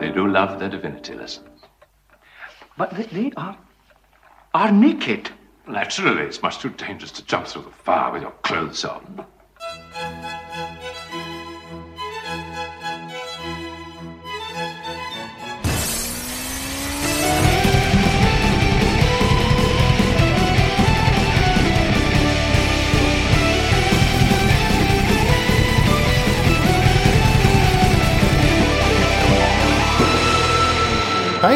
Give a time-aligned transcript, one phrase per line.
[0.00, 1.60] They do love their divinity lessons.
[2.78, 3.58] But they, they are
[4.54, 5.30] are naked.
[5.68, 9.26] Naturally, it's much too dangerous to jump through the fire with your clothes on.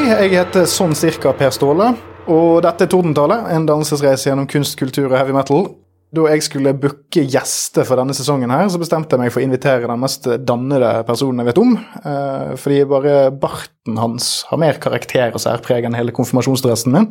[0.04, 1.92] Jeg heter sånn cirka Per Ståle,
[2.30, 5.66] og dette er Tordentale, en dannelsesreise gjennom kunst, kultur og heavy metal.
[6.14, 9.46] Da jeg skulle booke gjester for denne sesongen, her, så bestemte jeg meg for å
[9.46, 11.72] invitere den mest dannede personen jeg vet om.
[11.76, 17.08] eh, fordi bare barten hans har mer karakter og særpreg enn hele konfirmasjonsdressen min.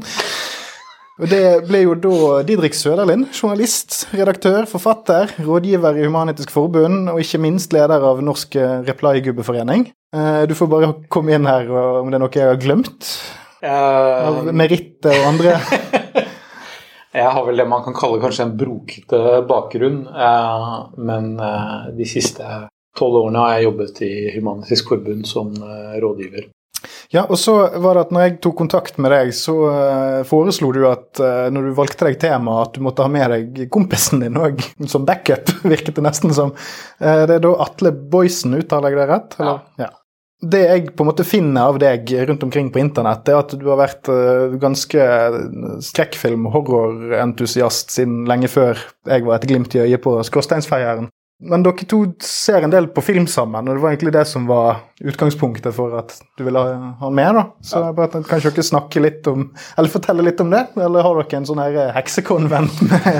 [1.21, 7.19] Og Det ble jo da Didrik Søderlind, journalist, redaktør, forfatter, rådgiver i Human-Etisk Forbund og
[7.21, 8.55] ikke minst leder av Norsk
[8.87, 9.91] Reply-gubbeforening.
[10.13, 13.09] Eh, Du får bare komme inn her om det er noe jeg har glemt.
[13.63, 15.57] Uh, meritter og andre.
[17.13, 22.07] Jeg har vel det man kan kalle kanskje en brokete bakgrunn, eh, men eh, de
[22.09, 22.41] siste
[22.97, 26.47] tolv årene har jeg jobbet i Human-Etisk Forbund som eh, rådgiver.
[27.13, 30.71] Ja, og så var det at når jeg tok kontakt med deg, så eh, foreslo
[30.73, 34.25] du at eh, når du valgte deg tema, at du måtte ha med deg kompisen
[34.25, 36.55] din òg, som backup, virket det nesten som.
[36.97, 39.37] Eh, det er da Atle Boysen, uttaler jeg det rett?
[39.37, 39.61] Eller?
[39.85, 39.91] Ja.
[40.43, 43.63] Det jeg på en måte finner av deg rundt omkring på internett, er at du
[43.69, 44.99] har vært eh, ganske
[45.87, 48.75] skrekkfilm-horrorentusiast siden lenge før
[49.07, 51.07] jeg var et glimt i øyet på Skorsteinsfeieren.
[51.43, 54.45] Men dere to ser en del på film sammen, og det var egentlig det som
[54.47, 57.35] var utgangspunktet for at du ville ha han med.
[57.35, 57.43] da.
[57.65, 60.63] Så jeg bare tenkte, Kanskje dere snakke litt om, eller fortelle litt om det?
[60.79, 63.19] Eller har dere en sånn her heksekonvent med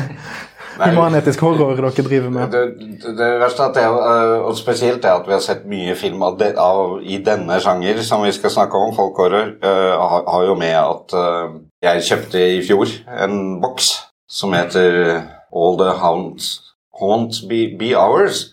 [0.79, 2.51] humanetisk horror dere driver med?
[2.51, 2.63] Det,
[3.03, 5.95] det, det verste er at det, er, og spesielt er at vi har sett mye
[5.99, 10.47] film av av, i denne sjanger som vi skal snakke om, folkhorror, uh, har, har
[10.49, 12.91] jo med at uh, jeg kjøpte i fjor
[13.25, 13.93] en boks
[14.29, 15.21] som heter
[15.53, 16.55] All the Hounds
[16.99, 18.47] Haunt Be, Be Ours.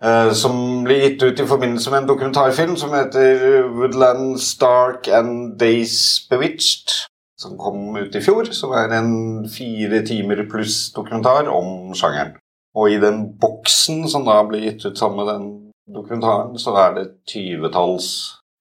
[0.00, 5.58] Uh, som ble gitt ut i forbindelse med en dokumentarfilm som heter Woodland Stark and
[5.60, 7.09] Days Bewitched.
[7.40, 9.12] Som kom ut i fjor, som er en
[9.48, 12.34] fire timer pluss dokumentar om sjangeren.
[12.76, 15.46] Og i den boksen som da ble gitt ut sammen med den
[15.90, 18.10] dokumentaren, så er det tyvetalls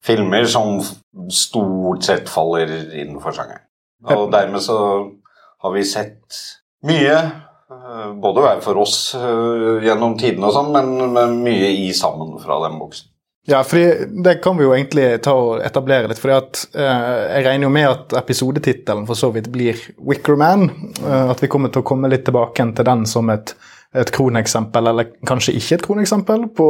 [0.05, 0.79] filmer som
[1.27, 3.67] stort sett faller innenfor sjangeren.
[4.15, 4.79] Og dermed så
[5.59, 6.39] har vi sett
[6.87, 7.19] mye
[7.69, 12.33] Eh, både hver for oss uh, gjennom tidene og sånn, men, men, mye i sammen
[12.41, 13.11] fra den boksen.
[13.49, 16.19] Ja, fordi det kan vi jo egentlig ta og etablere litt.
[16.21, 20.67] fordi at uh, Jeg regner jo med at episodetittelen for så vidt blir Wickerman.
[21.01, 23.55] Uh, at vi kommer til å komme litt tilbake til den som et,
[23.97, 26.67] et kroneksempel, eller kanskje ikke et kroneksempel, på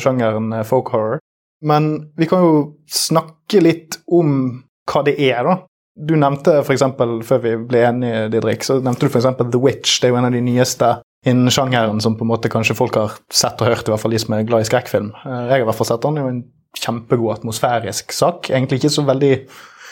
[0.00, 1.20] sjangeren folk horror.
[1.60, 2.54] Men vi kan jo
[2.88, 5.58] snakke litt om hva det er, da.
[6.00, 6.86] Du nevnte f.eks.
[7.28, 9.28] før vi ble enige, Didrik, så nevnte du f.eks.
[9.42, 9.98] The Witch.
[10.00, 10.94] Det er jo en av de nyeste
[11.26, 14.14] innen sjangeren som på en måte kanskje folk har sett og hørt, i hvert fall
[14.14, 15.10] de som er glad i skrekkfilm.
[15.24, 16.16] Jeg har i hvert fall sett den.
[16.16, 16.46] Det er jo en
[16.80, 18.50] kjempegod atmosfærisk sak.
[18.50, 19.34] Egentlig ikke så veldig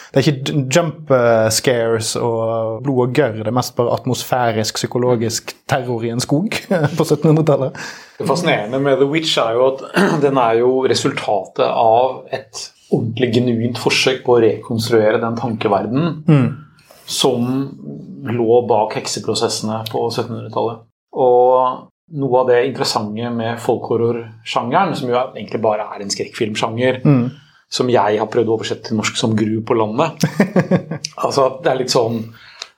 [0.09, 1.11] Det er ikke jump
[1.53, 3.43] scares og blod og gørr.
[3.43, 6.49] Det er mest bare atmosfærisk, psykologisk terror i en skog
[6.97, 7.77] på 1700-tallet.
[8.17, 9.85] Det fascinerende med The Witch er jo at
[10.25, 16.49] den er jo resultatet av et ordentlig genuint forsøk på å rekonstruere den tankeverdenen mm.
[17.05, 17.45] som
[18.33, 20.88] lå bak hekseprosessene på 1700-tallet.
[21.17, 21.87] Og
[22.19, 27.23] noe av det interessante med folkhorrorsjangeren, som jo egentlig bare er en skrekkfilmsjanger, mm.
[27.69, 30.25] som jeg har prøvd å oversette til norsk som Gru på landet
[31.25, 32.23] Altså Det er litt sånn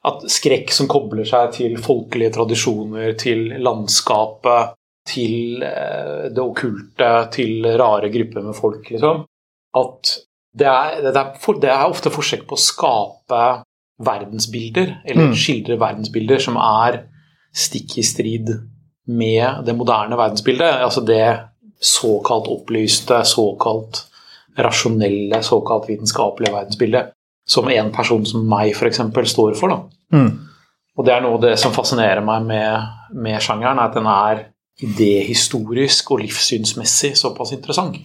[0.08, 4.74] at skrekk som kobler seg til folkelige tradisjoner, til landskapet,
[5.06, 9.22] til det okkulte, til rare grupper med folk, liksom
[9.78, 10.16] at
[10.58, 13.44] det er, det, er for, det er, ofte forsøk på å skape
[14.03, 15.38] verdensbilder, eller mm.
[15.38, 17.03] skildre verdensbilder som er
[17.53, 18.51] stikk i strid
[19.12, 20.81] med det moderne verdensbildet.
[20.85, 21.25] Altså det
[21.81, 24.06] såkalt opplyste, såkalt
[24.59, 27.12] rasjonelle, såkalt vitenskapelige verdensbildet.
[27.48, 29.01] Som en person som meg f.eks.
[29.33, 29.74] står for.
[29.74, 30.18] Da.
[30.18, 30.31] Mm.
[30.98, 34.45] Og det er noe av det som fascinerer meg med, med sjangeren, at den er
[34.81, 37.98] idéhistorisk og livssynsmessig såpass interessant.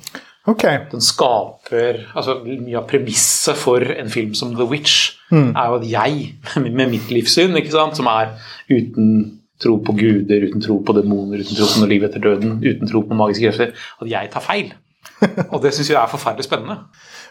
[0.47, 0.79] Okay.
[0.93, 5.51] Den skaper altså Mye av premisset for en film som The Witch mm.
[5.57, 6.29] er jo at jeg,
[6.63, 8.37] med mitt livssyn, sant, som er
[8.71, 12.59] uten tro på guder, uten tro på demoner, uten tro på noe liv etter døden,
[12.63, 13.73] uten tro på magiske krefter,
[14.03, 14.71] at jeg tar feil.
[15.53, 16.79] Og det syns jeg er forferdelig spennende.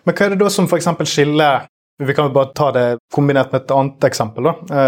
[0.06, 0.90] Men hva er det da som f.eks.
[1.10, 1.68] skiller
[2.02, 4.50] Vi kan jo bare ta det kombinert med et annet eksempel.
[4.50, 4.82] da.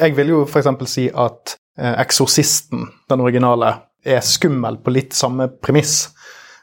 [0.00, 0.70] Jeg vil jo f.eks.
[0.88, 3.74] si at Eksorsisten, den originale,
[4.04, 6.08] er skummel på litt samme premiss.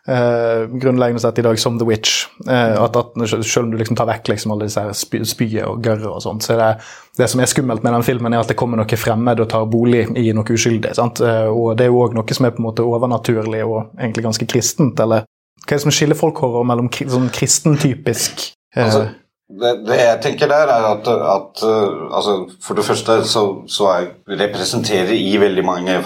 [0.07, 2.25] Eh, grunnleggende sett i dag som The Witch.
[2.47, 5.83] Eh, at, at Selv om du liksom tar vekk liksom alle disse spy, spyet og
[5.83, 6.71] gørret og sånt, så er det
[7.17, 9.65] det som er skummelt med den filmen, er at det kommer noe fremmed og tar
[9.69, 10.93] bolig i noe uskyldig.
[10.97, 11.21] sant?
[11.21, 14.27] Eh, og det er jo òg noe som er på en måte overnaturlig og egentlig
[14.29, 14.99] ganske kristent.
[14.99, 15.25] eller
[15.67, 19.07] hva er det som skiller folkhorror mellom kri, sånn kristentypisk eh, Altså,
[19.47, 23.89] det, det jeg tenker der, er at, at uh, altså, For det første så, så
[23.93, 25.97] er, representerer i veldig mange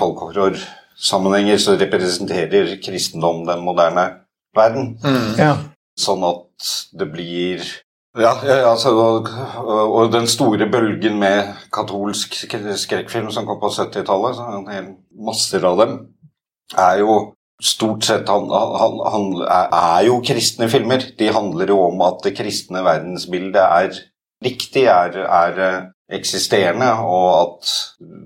[1.01, 4.21] folkhorror-sammenhenger så representerer kristendom den moderne
[4.55, 4.97] verden.
[5.37, 5.57] ja.
[5.99, 7.63] Sånn at det blir
[8.17, 9.27] ja, ja, altså, og,
[9.67, 15.63] og den store bølgen med katolsk skrekkfilm som kom på 70-tallet, så en hel masser
[15.63, 15.93] av dem,
[16.75, 21.05] er jo stort sett han, han, han er, jo kristne filmer.
[21.19, 24.01] De handler jo om at det kristne verdensbildet er
[24.43, 25.63] riktig, er, er
[26.11, 27.71] eksisterende, og at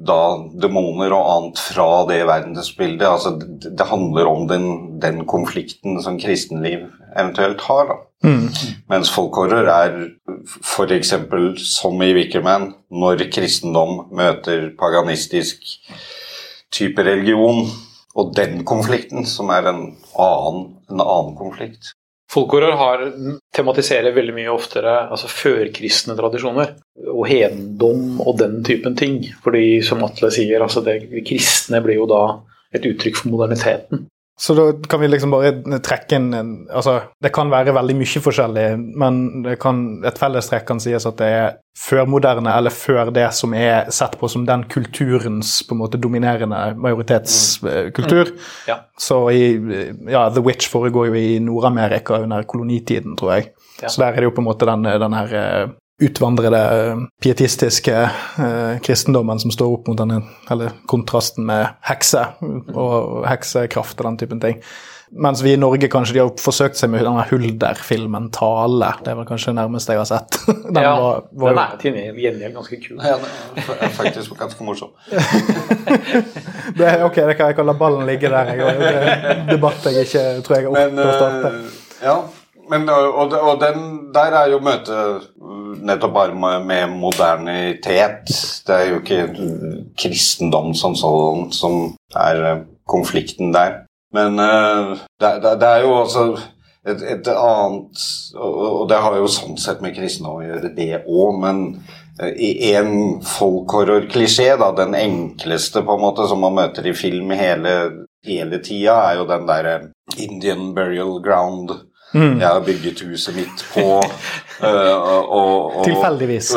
[0.08, 0.20] da
[0.62, 4.68] demoner og annet fra det verdensbildet altså det, det handler om den,
[5.02, 7.92] den konflikten som kristenliv eventuelt har.
[7.92, 7.98] da.
[8.26, 8.48] Mm.
[8.90, 9.98] Mens folkhorror er
[10.46, 11.14] f.eks.
[11.66, 15.62] som i Wickerman, når kristendom møter paganistisk
[16.74, 17.68] type religion,
[18.16, 19.84] og den konflikten, som er en
[20.16, 21.92] annen, en annen konflikt.
[22.32, 23.04] Folkhorror
[23.56, 26.74] tematiserer veldig mye oftere altså førkristne tradisjoner
[27.12, 29.22] og hedendom og den typen ting.
[29.44, 32.24] Fordi, som Atle sier, altså det de kristne blir jo da
[32.76, 34.08] et uttrykk for moderniteten.
[34.38, 38.22] Så da kan vi liksom bare trekke inn en Altså, det kan være veldig mye
[38.24, 38.66] forskjellig,
[39.00, 43.56] men det kan, et fellestrekk kan sies at det er førmoderne, eller før det som
[43.56, 48.34] er sett på som den kulturens på en måte dominerende majoritetskultur.
[48.68, 48.82] Ja.
[49.00, 49.46] Så i
[50.12, 53.50] Ja, The Witch foregår jo i Nord-Amerika under kolonitiden, tror jeg.
[53.82, 53.88] Ja.
[53.88, 56.62] Så der er det jo på en måte den, den her eh, utvandrede
[56.92, 60.22] eh, pietistiske eh, kristendommen som står opp mot denne
[60.52, 62.26] eller kontrasten med hekse
[62.76, 64.60] og heksekraft og den typen ting.
[65.16, 68.90] Mens vi i Norge kanskje de har forsøkt seg med denne Hulder-filmen 'Tale'.
[69.06, 70.40] Det er vel kanskje det nærmeste jeg har sett.
[70.76, 72.98] Den ja, var, var den er til gjengjeld ganske kul.
[73.00, 73.14] Ja,
[73.56, 74.90] den er faktisk ganske morsom.
[76.78, 78.50] det, er- ok, det kan jeg kan la ballen ligge der.
[78.58, 81.54] Jeg, det er en debatt jeg ikke tror jeg Men, orker å starte.
[81.54, 82.18] Uh, ja,
[82.70, 83.82] men, og, og, den
[84.16, 85.28] der er jo møtet
[85.86, 88.32] nettopp bare med, med modernitet.
[88.68, 89.22] Det er jo ikke
[90.00, 91.80] kristendom som sånn som
[92.16, 93.84] er eh, konflikten der.
[94.16, 96.26] Men eh, det, det, det er jo også
[96.86, 98.08] et, et annet
[98.38, 101.64] og, det har jo sånn sett med kristendom å gjøre, det òg, men
[102.22, 107.34] eh, i en folkhorror-klisjé, da, den enkleste på en måte som man møter i film
[107.36, 107.76] hele,
[108.26, 109.76] hele tida, er jo den derre
[110.18, 111.76] Indian burial ground.
[112.16, 112.40] Mm.
[112.40, 113.86] Jeg har bygget huset mitt på
[114.64, 116.54] øh, og, og, Tilfeldigvis.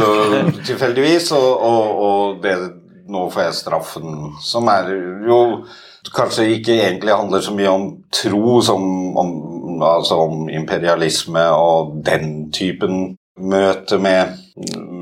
[0.67, 2.55] tilfeldigvis, og, og, og det,
[3.11, 4.91] nå får jeg straffen, som er
[5.29, 5.41] jo
[6.15, 8.83] kanskje ikke egentlig handler så mye om tro som
[9.19, 9.33] om,
[9.83, 14.39] altså om imperialisme og den typen møte med,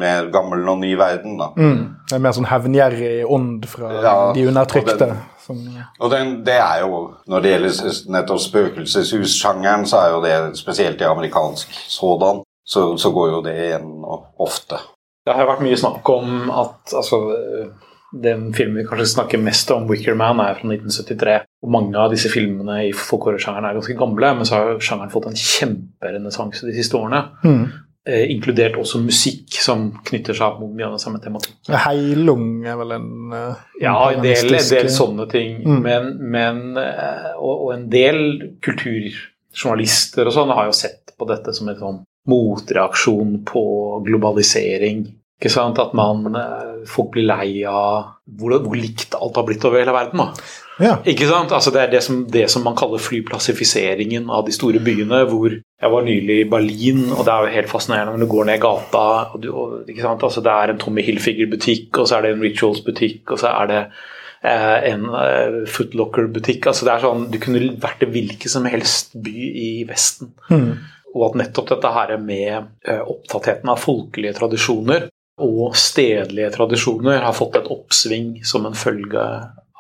[0.00, 1.38] med gammel og ny verden.
[1.40, 1.46] da.
[1.56, 1.78] Mm.
[2.08, 4.92] Det er mer sånn hevngjerrig ånd fra Ja, de undertrykte.
[4.92, 5.62] og den- Som,
[6.00, 11.00] Og den, det er jo, Når det gjelder nettopp spøkelseshussjangeren, så er jo det spesielt
[11.00, 13.92] i amerikansk sådan, så, så går jo det igjen
[14.42, 14.80] ofte.
[15.26, 17.20] Det har vært mye snakk om at altså,
[18.22, 21.40] den filmen vi kanskje snakker mest om, 'Wicker Man', er fra 1973.
[21.62, 25.10] Og mange av disse filmene i folkhorrorsjangeren er ganske gamle, men så har jo sjangeren
[25.10, 27.22] fått en kjemperenessanse de siste årene.
[27.44, 27.66] mm.
[28.06, 31.74] Eh, inkludert også musikk som knytter seg opp mot mye av den samme tematikken.
[31.74, 35.56] Heilung er vel en uh, Ja, en del, en del sånne ting.
[35.64, 35.80] Mm.
[35.82, 38.20] Men, men eh, og, og en del
[38.62, 41.98] kulturjournalister og sånn har jo sett på dette som en sånn
[42.30, 43.64] motreaksjon på
[44.06, 45.02] globalisering.
[45.40, 45.82] Ikke sant?
[45.82, 49.96] At man, eh, folk blir lei av hvor, hvor likt alt har blitt over hele
[49.98, 50.22] verden.
[50.22, 50.46] da.
[50.82, 50.96] Ja.
[51.08, 51.52] Ikke sant?
[51.56, 55.24] Altså Det er det som, det som man kaller flyplassifiseringen av de store byene.
[55.30, 58.44] hvor Jeg var nylig i Berlin, og det er jo helt fascinerende når du går
[58.44, 59.06] ned gata.
[59.32, 59.88] og, du, og?
[59.88, 63.66] Altså Det er en Tommy Hilfiger-butikk, og så er det en Rituals-butikk, og så er
[63.66, 63.80] det
[64.42, 66.66] eh, en eh, Footlocker-butikk.
[66.66, 70.34] altså det er sånn, Du kunne vært i hvilken som helst by i Vesten.
[70.50, 70.76] Mm.
[71.16, 77.36] Og at nettopp dette her med eh, opptattheten av folkelige tradisjoner og stedlige tradisjoner har
[77.36, 79.24] fått et oppsving som en følge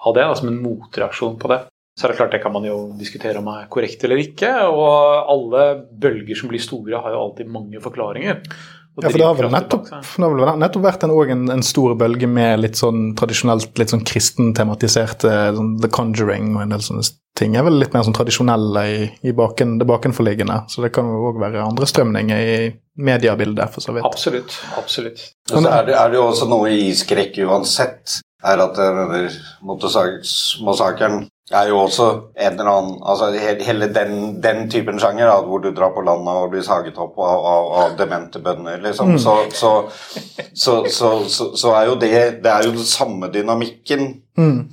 [0.04, 1.62] av det, da, som en motreaksjon på det.
[1.96, 5.30] Så er det klart det kan man jo diskutere om er korrekt eller ikke, og
[5.32, 5.62] alle
[5.96, 8.42] bølger som blir store, har jo alltid mange forklaringer.
[8.96, 12.28] Ja, for det har vel nettopp, har vel nettopp vært en, en, en stor bølge
[12.32, 17.04] med litt sånn tradisjonelt litt sånn kristentematiserte sånn The Conjuring og en del sånne
[17.36, 17.58] ting.
[17.60, 20.62] er vel litt mer sånn tradisjonelle i, i baken, det bakenforliggende.
[20.72, 22.56] Så det kan jo òg være andre strømninger i
[22.96, 24.08] mediebildet, for så vidt.
[24.08, 24.56] Absolutt.
[24.80, 25.26] absolutt.
[25.52, 29.24] Og så er det, er det jo også noe i skrekk uansett, er at denne
[29.66, 31.24] Motorsagsmassakren
[31.54, 33.28] er jo også en eller annen altså
[33.62, 37.18] Hele den, den typen sjanger, da, hvor du drar på landet og blir saget opp
[37.22, 39.72] av, av, av demente bønder, liksom, så, så,
[40.54, 42.10] så, så, så, er jo det
[42.42, 44.08] Det er jo den samme dynamikken,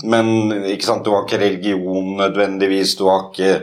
[0.10, 3.54] men ikke sant, du har ikke religion nødvendigvis, du har ikke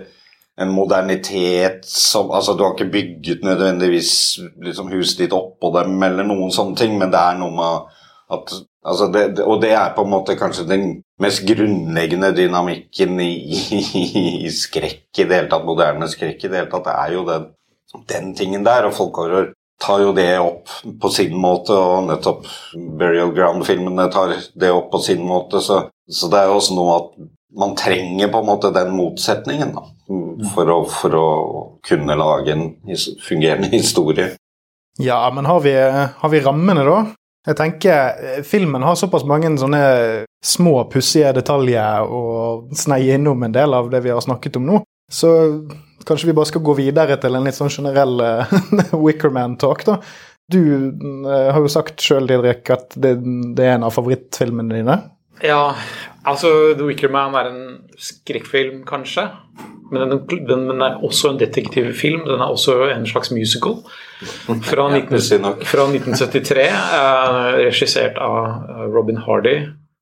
[0.61, 6.27] en modernitet som Altså, du har ikke bygget nødvendigvis liksom huset ditt oppå dem, eller
[6.27, 7.97] noen sånne ting, men det er noe med
[8.31, 8.53] at
[8.87, 10.85] altså det, Og det er på en måte kanskje den
[11.21, 13.31] mest grunnleggende dynamikken i,
[13.77, 13.81] i,
[14.47, 17.25] i skrekk i det hele tatt, moderne skrekk i det hele tatt, det er jo
[17.29, 17.49] den,
[18.13, 23.33] den tingen der, og folkhorror tar jo det opp på sin måte, og nettopp Burial
[23.37, 27.15] Ground-filmene tar det opp på sin måte, så, så det er jo også noe at
[27.61, 29.87] man trenger på en måte den motsetningen da,
[30.53, 31.29] for, å, for å
[31.87, 32.69] kunne lage en
[33.25, 34.35] fungerende historie.
[35.01, 37.01] Ja, men har vi, har vi rammene, da?
[37.49, 39.83] Jeg tenker eh, Filmen har såpass mange sånne
[40.45, 44.83] små, pussige detaljer og sneie innom en del av det vi har snakket om nå,
[45.13, 45.31] så
[46.09, 48.59] kanskje vi bare skal gå videre til en litt sånn generell eh,
[49.05, 50.01] Wickerman-talk, da.
[50.51, 53.13] Du uh, har jo sagt sjøl, Didrik, at det,
[53.55, 54.97] det er en av favorittfilmene dine.
[55.47, 55.77] Ja,
[56.25, 57.63] altså The Wicker Man er en
[57.99, 59.29] skrekkfilm, kanskje.
[59.91, 62.23] Men den, den, den er også en detektivfilm.
[62.29, 63.81] Den er også en slags musical.
[64.21, 65.65] Fra, 19, det sier nok.
[65.67, 69.57] fra 1973, eh, regissert av eh, Robin Hardy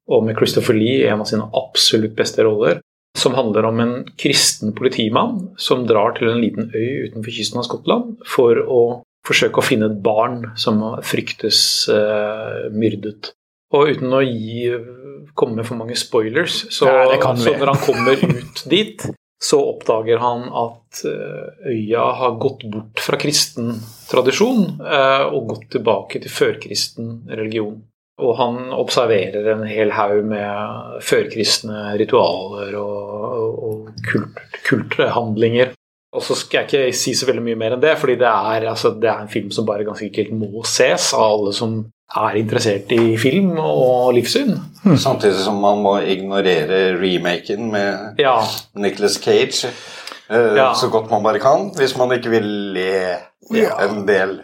[0.09, 2.83] og med Christopher Lee i en av sine absolutt beste roller.
[3.19, 7.67] Som handler om en kristen politimann som drar til en liten øy utenfor kysten av
[7.67, 8.83] Skottland for å
[9.27, 11.61] forsøke å finne et barn som fryktes
[11.93, 13.33] eh, myrdet.
[13.77, 14.69] Og uten å gi,
[15.37, 19.05] komme med for mange spoilers, så, Ja, så når han kommer ut dit,
[19.39, 23.77] så oppdager han at eh, øya har gått bort fra kristen
[24.09, 27.77] tradisjon eh, og gått tilbake til førkristen religion.
[28.19, 35.77] Og han observerer en hel haug med førkristne ritualer og, og, og kult, kulthandlinger.
[36.17, 38.67] Og så skal jeg ikke si så veldig mye mer enn det, fordi det er,
[38.73, 41.79] altså, det er en film som bare ganske enkelt må ses av alle som
[42.17, 44.55] er interessert i film og livssyn.
[44.97, 48.39] Samtidig som man må ignorere remaken med Ja,
[48.75, 49.69] Nicholas Cage
[50.31, 50.75] Uh, Ja.
[50.77, 52.45] så godt man bare kan, hvis man ikke vil
[52.77, 53.17] le
[53.89, 54.35] en del.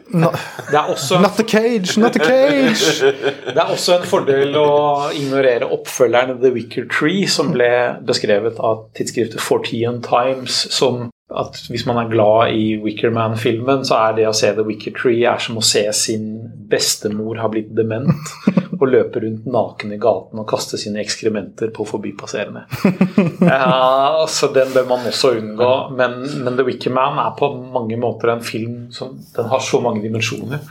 [0.70, 3.12] det er også Not the cage, not the cage!
[3.46, 7.68] Det er også en fordel å ignorere oppfølgeren The Wicker Tree, som ble
[8.06, 14.16] beskrevet av tidsskriftet Fortean Times som at hvis man er glad i Wickerman-filmen, så er
[14.18, 16.26] det å se The Wicker Tree er som å se sin
[16.68, 18.12] bestemor ha blitt dement
[18.80, 22.66] og løpe rundt naken i gaten og kaste sine ekskrementer på forbipasserende.
[23.44, 25.70] Ja, så den bør man også unngå.
[25.96, 29.80] Men, men The Wicker Man er på mange måter en film som den har så
[29.84, 30.62] mange dimensjoner.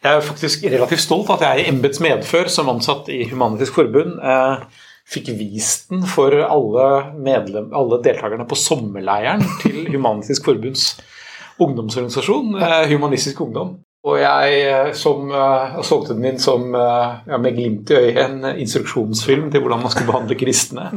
[0.00, 3.76] Jeg er faktisk relativt stolt av at jeg i embets medfør som ansatt i Human-Etisk
[3.76, 4.62] Forbund eh,
[5.10, 6.88] fikk vist den for alle,
[7.18, 10.92] medlem, alle deltakerne på sommerleiren til Human-Etisk Forbunds
[11.60, 13.78] ungdomsorganisasjon, eh, Humanistisk Ungdom.
[14.04, 18.44] Og jeg eh, som, eh, solgte den inn som ja, med glimt i øyet en
[18.54, 20.90] instruksjonsfilm til hvordan man skulle behandle kristne.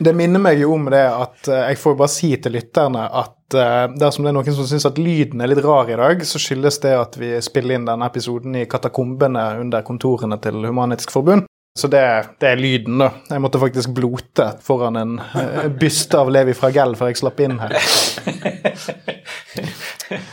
[0.00, 4.24] Det minner meg jo om det at jeg får bare si til lytterne at dersom
[4.26, 6.94] det er noen som syns at lyden er litt rar i dag, så skyldes det
[6.98, 11.42] at vi spiller inn denne episoden i katakombene under kontorene til Human-Etisk Forbund.
[11.78, 12.02] Så det,
[12.42, 13.12] det er lyden, da.
[13.30, 17.60] Jeg måtte faktisk blote foran en eh, byste av Levi Fragell før jeg slapp inn
[17.62, 17.70] her.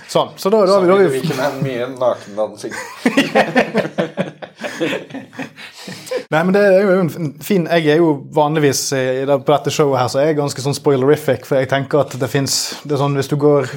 [0.09, 0.31] Sånn.
[0.39, 2.73] Så da, da, har vi- da, har vi Ikke med mye nakendansing.
[6.33, 10.09] Nei, men det er jo en fin Jeg er jo vanligvis på dette showet her
[10.11, 13.15] så er jeg ganske sånn spoilerific, for jeg tenker at det fins det er sånn,
[13.15, 13.29] hvis,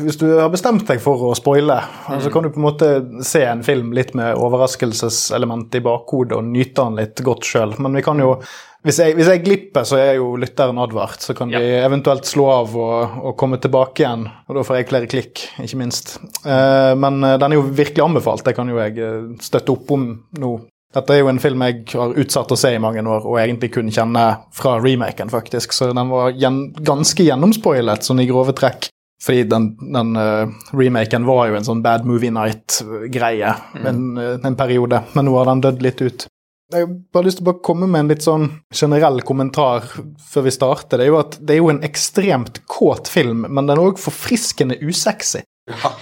[0.02, 1.78] hvis du har bestemt deg for å spoile,
[2.11, 2.88] så kan du på en måte
[3.26, 7.76] se en film litt med overraskelseselement i bakhodet og nyte den litt godt sjøl.
[7.78, 8.35] Men vi kan jo
[8.80, 11.21] hvis jeg, hvis jeg glipper, så er jo lytteren advart.
[11.21, 14.25] Så kan de eventuelt slå av og, og komme tilbake igjen.
[14.49, 16.14] Og da får jeg flere klikk, ikke minst.
[16.40, 18.47] Eh, men eh, den er jo virkelig anbefalt.
[18.47, 20.07] Det kan jo jeg eh, støtte opp om
[20.40, 20.54] nå.
[20.94, 23.70] Dette er jo en film jeg har utsatt å se i mange år, og egentlig
[23.76, 24.25] kun kjenne
[24.56, 25.75] fra remaken, faktisk.
[25.76, 28.88] Så den var gjen, ganske gjennomspoilet, sånn i grove trekk.
[29.20, 33.50] Fordi den, den uh, remaken var jo en sånn Bad Movie Night-greie
[33.85, 36.25] en, eh, en periode, men nå har den dødd litt ut.
[36.70, 39.85] Jeg har bare lyst til å komme med en litt sånn generell kommentar
[40.30, 41.00] før vi starter.
[41.00, 44.00] Det er jo at det er jo en ekstremt kåt film, men den er òg
[44.00, 45.42] forfriskende usexy,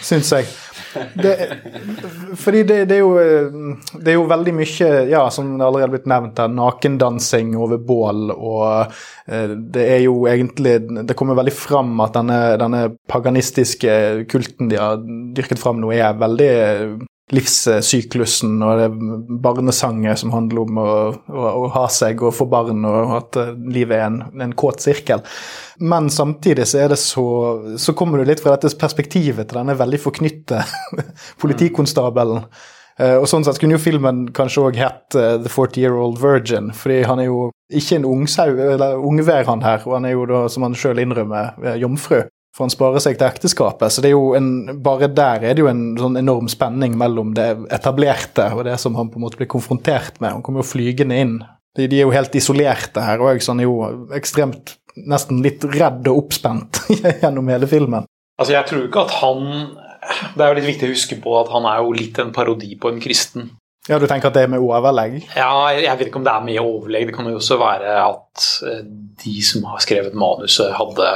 [0.05, 0.47] syns jeg.
[1.15, 1.33] Det,
[2.37, 5.89] fordi det, det, er jo, eh, det er jo veldig mye, ja, som det allerede
[5.89, 8.95] er blitt nevnt her, nakendansing over bål, og
[9.27, 10.77] eh, det er jo egentlig
[11.09, 13.93] Det kommer veldig fram at denne, denne paganistiske
[14.31, 15.01] kulten de har
[15.37, 16.51] dyrket fram nå, er veldig
[17.35, 18.87] livssyklusen og det
[19.45, 20.87] barnesanger som handler om å,
[21.29, 24.85] å, å, ha seg og få barn, og at eh, livet er en, en kåt
[24.85, 25.25] sirkel.
[25.79, 27.27] Men samtidig så er det så
[27.79, 30.65] Så kommer du litt fra dette perspektivet til denne veldig forknytte
[31.43, 32.43] politikonstabelen.
[32.99, 36.19] Uh, og sånn sett kunne jo filmen kanskje òg hett uh, The 40 Year Old
[36.19, 40.17] Virgin, fordi han er jo ikke en ungsau, eller ungvær, han her, og han er
[40.17, 42.25] jo da, som han sjøl innrømmer, jomfru.
[42.59, 43.93] For han sparer seg til ekteskapet.
[43.95, 47.31] Så det er jo en, bare der er det jo en sånn enorm spenning mellom
[47.37, 50.33] det etablerte og det som han på en måte blir konfrontert med.
[50.35, 51.37] Han kommer jo flygende inn.
[51.79, 54.75] De, de er jo helt isolerte her òg, så han er jo ekstremt
[55.07, 56.83] nesten litt redd og oppspent
[57.23, 58.11] gjennom hele filmen.
[58.41, 59.47] Altså, jeg tror ikke at han
[60.35, 62.75] Det er jo litt viktig å huske på at han er jo litt en parodi
[62.81, 63.53] på en kristen.
[63.89, 65.23] Ja, Du tenker at det er med overlegg?
[65.39, 67.07] Ja, jeg vet ikke om det er med overlegg.
[67.09, 68.83] Det kan jo også være at eh,
[69.23, 71.13] de som har skrevet manuset, hadde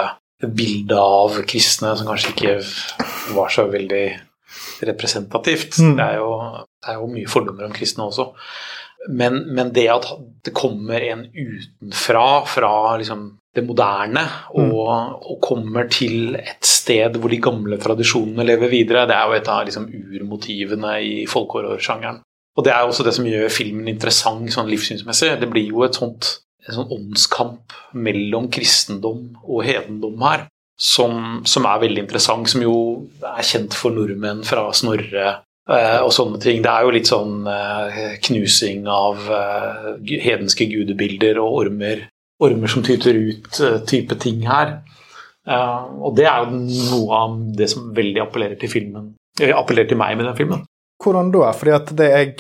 [0.49, 2.55] bilde av kristne som kanskje ikke
[3.37, 4.07] var så veldig
[4.89, 5.79] representativt.
[5.79, 5.97] Mm.
[5.97, 6.33] Det, er jo,
[6.67, 8.33] det, er jo, mye fordommer om kristne også.
[9.11, 10.09] Men, men det at
[10.47, 14.23] det kommer en utenfra, fra liksom det moderne,
[14.55, 15.17] og, mm.
[15.29, 19.51] og, kommer til et sted hvor de gamle tradisjonene lever videre, det er jo et
[19.53, 22.23] av liksom, urmotivene i folkehorrorsjangeren.
[22.57, 25.35] Og det er også det som gjør filmen interessant sånn livssynsmessig.
[25.41, 26.35] Det blir jo et sånt
[26.69, 30.47] en sånn åndskamp mellom kristendom og hedendom her,
[30.79, 32.77] som, som, er veldig interessant, som jo
[33.19, 36.63] er kjent for nordmenn fra Snorre eh, og sånne ting.
[36.65, 39.93] Det er jo litt sånn eh, knusing av eh,
[40.25, 42.07] hedenske gudebilder og ormer,
[42.43, 44.81] ormer som tyter ut eh, type ting her.
[45.47, 49.13] Eh, og det er jo noe av det som veldig appellerer til filmen.
[49.53, 50.67] Appellerer til meg med den filmen.
[51.03, 51.51] Hvordan da?
[51.57, 52.35] Fordi at det jeg,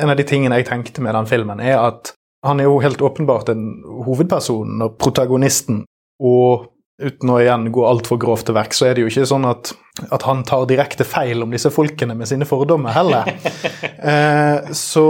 [0.00, 2.14] En av de tingene jeg tenkte med den filmen, er at
[2.46, 3.68] han er jo helt åpenbart en
[4.06, 5.84] hovedperson og protagonisten.
[6.22, 6.68] Og
[6.98, 9.70] uten å igjen gå altfor grovt til verk, så er det jo ikke sånn at,
[10.08, 13.28] at, han tar direkte feil om disse folkene med sine fordommer heller.
[14.10, 15.06] eh, så,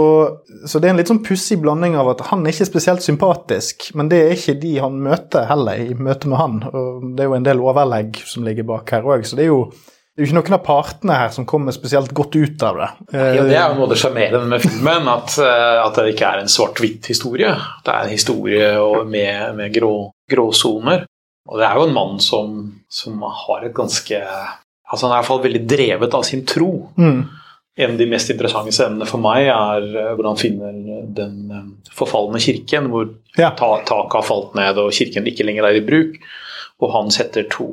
[0.65, 3.89] så, det er en litt sånn pussig blanding av at han er ikke spesielt sympatisk,
[3.97, 6.59] men det er ikke de han møter heller, i møte med han.
[6.69, 9.53] Og det er jo en del overlegg som ligger bak her òg, så det er
[9.53, 9.63] jo
[10.19, 12.87] det er jo ikke noen av partene her som kommer spesielt godt ut av det.
[13.15, 16.27] Ja, det er jo noe av det sjarmerende med filmen, at, eh, at, det ikke
[16.27, 17.53] er en svart-hvitt-historie.
[17.85, 18.65] Det er en historie
[19.07, 19.93] med, med grå,
[20.27, 21.05] gråsoner.
[21.47, 22.57] Og det er jo en mann som,
[22.91, 26.69] som, har et ganske altså Han er i hvert fall veldig drevet av sin tro.
[26.99, 27.23] Mm.
[27.79, 31.65] En av de mest interessante scenene for meg er hvor hvordan han finner den eh,
[31.95, 33.07] forfalne kirken, hvor
[33.39, 33.53] ja.
[33.55, 36.19] taket har falt ned og kirken ikke lenger er i bruk.
[36.83, 37.71] Og han setter to,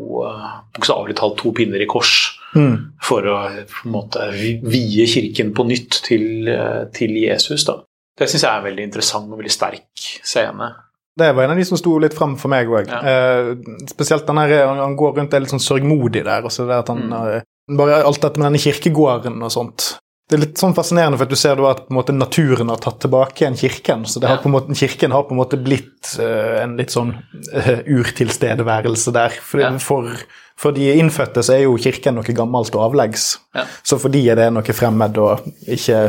[0.79, 2.77] bokstavelig talt to pinner i kors Mm.
[3.05, 3.37] For å
[3.69, 6.49] på en måte vie kirken på nytt til,
[6.97, 7.67] til Jesus.
[7.69, 7.81] Da.
[8.17, 10.73] Det syns jeg er en veldig interessant og veldig sterk scene.
[11.17, 12.91] Det var en av de som sto litt frem for meg òg.
[12.93, 13.01] Ja.
[13.01, 13.53] Eh,
[13.89, 16.45] spesielt den her, han går rundt og er litt sånn sørgmodig der.
[16.45, 17.15] og så det at han, mm.
[17.37, 19.97] eh, Bare alt dette med denne kirkegården og sånt.
[20.31, 22.79] Det er litt sånn fascinerende, for at du ser at på en måte naturen har
[22.83, 24.05] tatt tilbake igjen kirken.
[24.07, 27.13] så har på en måte, Kirken har på en måte blitt uh, en litt sånn
[27.15, 29.35] uh, urtilstedeværelse der.
[29.39, 29.71] For, ja.
[29.83, 30.11] for
[30.57, 33.35] for de innfødte så er jo kirken noe gammelt og avleggs.
[33.57, 33.67] Ja.
[33.85, 36.07] Så for de er det noe fremmed og ikke,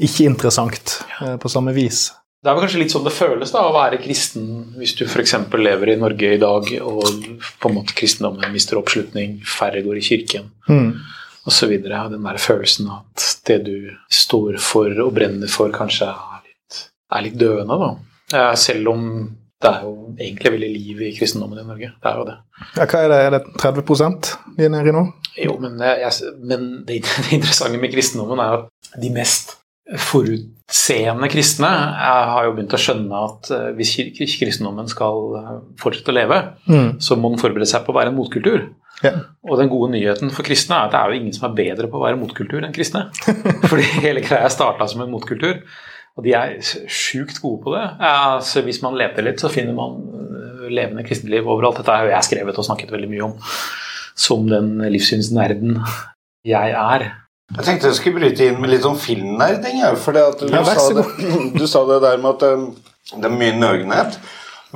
[0.00, 1.34] ikke interessant ja.
[1.34, 2.08] Eh, på samme vis.
[2.40, 4.46] Det er vel kanskje litt sånn det føles da, å være kristen
[4.80, 5.34] hvis du f.eks.
[5.60, 7.26] lever i Norge i dag og
[7.60, 10.88] på en måte kristendommen mister oppslutning, færre går i kirken mm.
[11.50, 11.74] osv.
[11.84, 13.74] Den der følelsen at det du
[14.08, 16.80] står for og brenner for, kanskje er litt,
[17.12, 17.76] er litt døende.
[17.84, 18.46] da.
[18.56, 19.04] Selv om
[19.60, 21.90] det er jo egentlig veldig liv i kristendommen i Norge.
[22.00, 22.36] Det er jo det.
[22.78, 23.82] Ja, hva Er det Er det 30
[24.56, 25.02] vi er nede i nå?
[25.36, 29.56] Jo, men, jeg, men det, det, interessante med kristendommen er at de mest
[29.98, 36.16] forutseende kristne har jo begynt å skjønne at eh, hvis kristendommen skal eh, fortsette å
[36.16, 36.38] leve,
[36.70, 36.90] mm.
[37.02, 38.68] så må den forberede seg på å være en motkultur.
[39.04, 39.14] Ja.
[39.48, 41.88] Og den gode nyheten for kristne er at det er jo ingen som er bedre
[41.90, 43.08] på å være motkultur enn kristne.
[43.70, 45.64] Fordi hele greia starta som en motkultur.
[46.18, 46.56] Og de er
[46.90, 47.84] sjukt gode på det.
[48.00, 51.80] Altså, hvis man leter litt, så finner man øh, levende kristenliv overalt.
[51.80, 53.38] Dette har jo jeg skrevet og snakket veldig mye om
[54.20, 55.78] som den livssynsnerden
[56.44, 57.06] jeg er.
[57.56, 59.80] Jeg tenkte jeg skulle bryte inn med litt sånn filmnerding.
[59.98, 61.04] For du, ja, sa
[61.60, 62.66] du, sa det der med at um,
[63.16, 64.18] det er mye nøgenhet,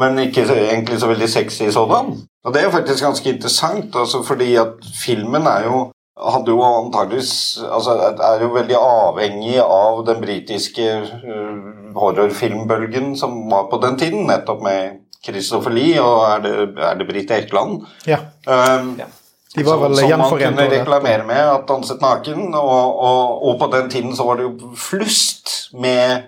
[0.00, 2.16] men ikke egentlig så veldig sexy sådan.
[2.44, 7.32] Og det er faktisk ganske interessant, altså fordi at filmen er jo hadde jo antageligvis
[7.66, 10.86] altså, Er jo veldig avhengig av den britiske
[11.24, 16.96] uh, horrorfilmbølgen som var på den tiden, nettopp med Christopher Lee og er det, er
[17.00, 17.84] det Britt Ekeland.
[18.06, 18.20] Ja.
[18.46, 19.08] Um, ja.
[19.54, 22.48] De var vel som, som man kunne reklamere med at danset naken.
[22.58, 26.26] Og, og, og, på den tiden så var det jo flust med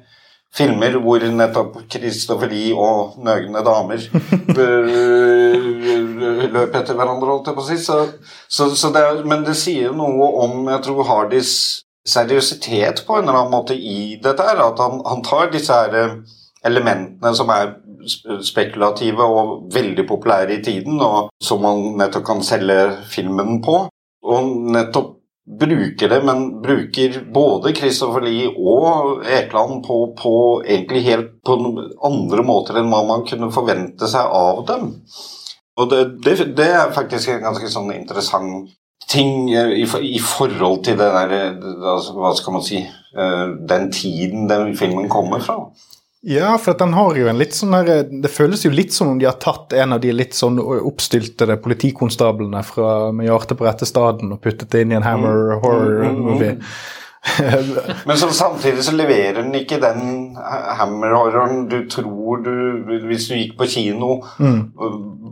[0.57, 4.01] filmer hvor nettopp Christopher Lie og nøgne damer
[6.57, 7.79] løp etter hverandre, holdt jeg på å si.
[7.83, 7.99] Så,
[8.49, 11.53] så, så det, men det sier noe om Jeg tror Hardys
[12.07, 14.63] seriøsitet på en eller annen måte i dette her.
[14.63, 16.17] At han, han tar disse her eh,
[16.67, 17.75] elementene som er
[18.47, 22.79] spekulative og veldig populære i tiden, og som man nettopp kan selge
[23.11, 23.81] filmen på,
[24.27, 25.17] og nettopp
[25.47, 30.35] bruker det, men bruker både Christopher Lee og Ekeland på, på
[30.67, 31.59] egentlig helt på
[32.05, 34.91] andre måter enn hva man kunne forvente seg av dem.
[35.77, 38.73] Og det, det, det er faktisk en ganske sånn interessant
[39.07, 43.45] ting eh, i, i forhold til den der eh, altså, Hva skal man si eh,
[43.71, 45.61] Den tiden den filmen kommer fra.
[46.29, 49.19] Ja, for den har jo en litt sånn her Det føles jo litt som om
[49.21, 53.87] de har tatt en av de litt sånn oppstyltede politikonstablene fra Med hjertet på rette
[53.87, 56.57] staden og puttet det inn i en Hammer horror-movie.
[58.07, 60.37] Men så, samtidig så leverer den ikke den
[60.79, 62.53] hammer-horroren du tror du
[63.09, 64.21] Hvis du gikk på kino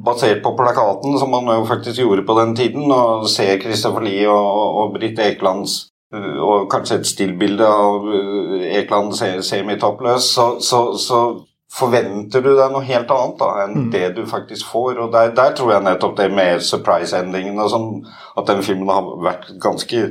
[0.05, 4.27] basert på plakaten, som man jo faktisk gjorde på den tiden, og ser Christopher Lie
[4.29, 5.94] og, og Britt Ekelands
[6.45, 11.23] og kanskje et stillbilde av øh, Ekeland se- semitoppløs, så, så, så
[11.75, 15.01] forventer du deg noe helt annet da, enn det du faktisk får.
[15.03, 17.91] Og der, der tror jeg nettopp det med surprise-endingen og sånn,
[18.39, 20.05] at den filmen har vært ganske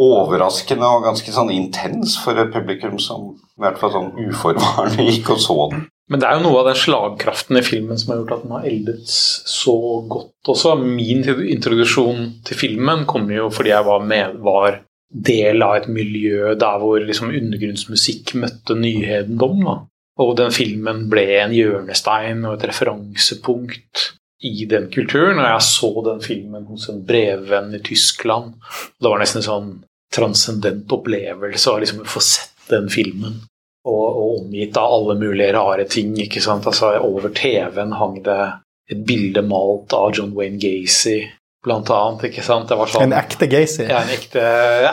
[0.00, 5.32] overraskende og ganske sånn intens for et publikum som i hvert fall sånn uforvarende gikk
[5.34, 5.88] og så den.
[6.10, 8.54] Men det er jo noe av den slagkraften i filmen som har gjort at den
[8.56, 9.76] har eldet så
[10.10, 10.72] godt også.
[10.82, 16.54] Min introduksjon til filmen kom jo fordi jeg var, med, var del av et miljø
[16.58, 19.64] der hvor liksom undergrunnsmusikk møtte nyhendom.
[19.66, 19.76] Da.
[20.22, 24.06] Og den filmen ble en hjørnestein og et referansepunkt
[24.46, 25.40] i den kulturen.
[25.40, 28.56] Og jeg så den filmen hos en brevvenn i Tyskland.
[29.00, 29.70] Det var nesten en sånn
[30.14, 33.38] transcendent opplevelse å liksom få sett den filmen
[33.86, 36.14] og, og omgitt av alle mulige rare ting.
[36.22, 36.66] ikke sant?
[36.66, 38.40] Altså Over TV-en hang det
[38.90, 41.22] et bilde malt av John Wayne Gacy,
[41.64, 42.22] blant annet.
[42.30, 42.68] ikke sant?
[42.70, 43.84] Det var sånn, En ekte Gacy.
[43.90, 44.40] ja, en ekte,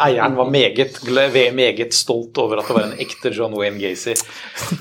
[0.04, 0.98] Eieren var meget,
[1.56, 4.16] meget stolt over at det var en ekte John Wayne Gacy.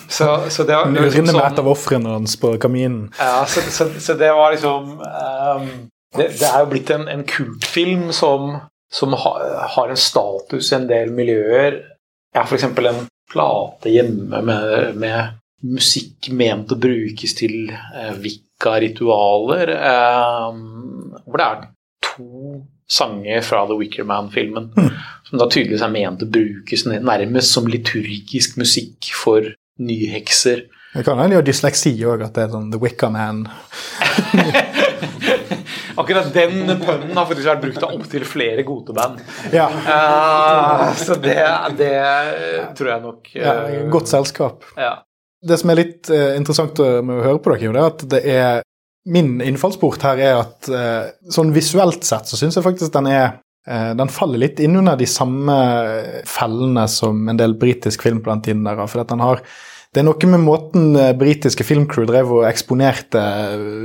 [0.09, 3.11] Så, så det, var- liksom Urine med et sånn, av ofrene hans på kaminen.
[3.19, 5.69] ja, så, så, så det var liksom um,
[6.17, 8.57] det, det er jo blitt en, en kultfilm som,
[8.93, 9.33] som ha,
[9.77, 11.83] har en status i en del miljøer.
[12.35, 12.65] Jeg har f.eks.
[12.65, 19.73] en plate hjemme med, med musikk ment å brukes til eh, Wicca-ritualer.
[19.77, 20.61] ehm,
[21.27, 21.65] hvor det er
[22.91, 24.71] sanger fra The Wicker Man-filmen
[25.29, 29.43] som da tydeligvis er ment å brukes nærmest som liturgisk musikk for
[29.83, 30.67] nyhekser.
[30.97, 33.43] Det kan hende de har dysleksi òg, at det er sånn The Wicker Man.
[35.97, 39.21] Akkurat den pønnen har faktisk vært brukt av opptil flere goteband.
[39.55, 41.37] Ja, Uh, så det,
[41.79, 41.93] det
[42.77, 44.65] tror jeg nok ja eh, Godt selskap.
[44.77, 44.95] ja.
[45.47, 48.63] Det som er litt uh, interessant med å høre på dere, er at det er
[49.07, 53.25] Min innfallsport her er at eh, sånn visuelt sett så syns jeg faktisk den er
[53.69, 55.57] eh, den faller litt inn under de samme
[56.27, 58.67] fellene som en del britisk film på den tiden.
[58.67, 59.45] der, for at den har
[59.97, 63.23] det er noe med måten eh, britiske filmcrew drev og eksponerte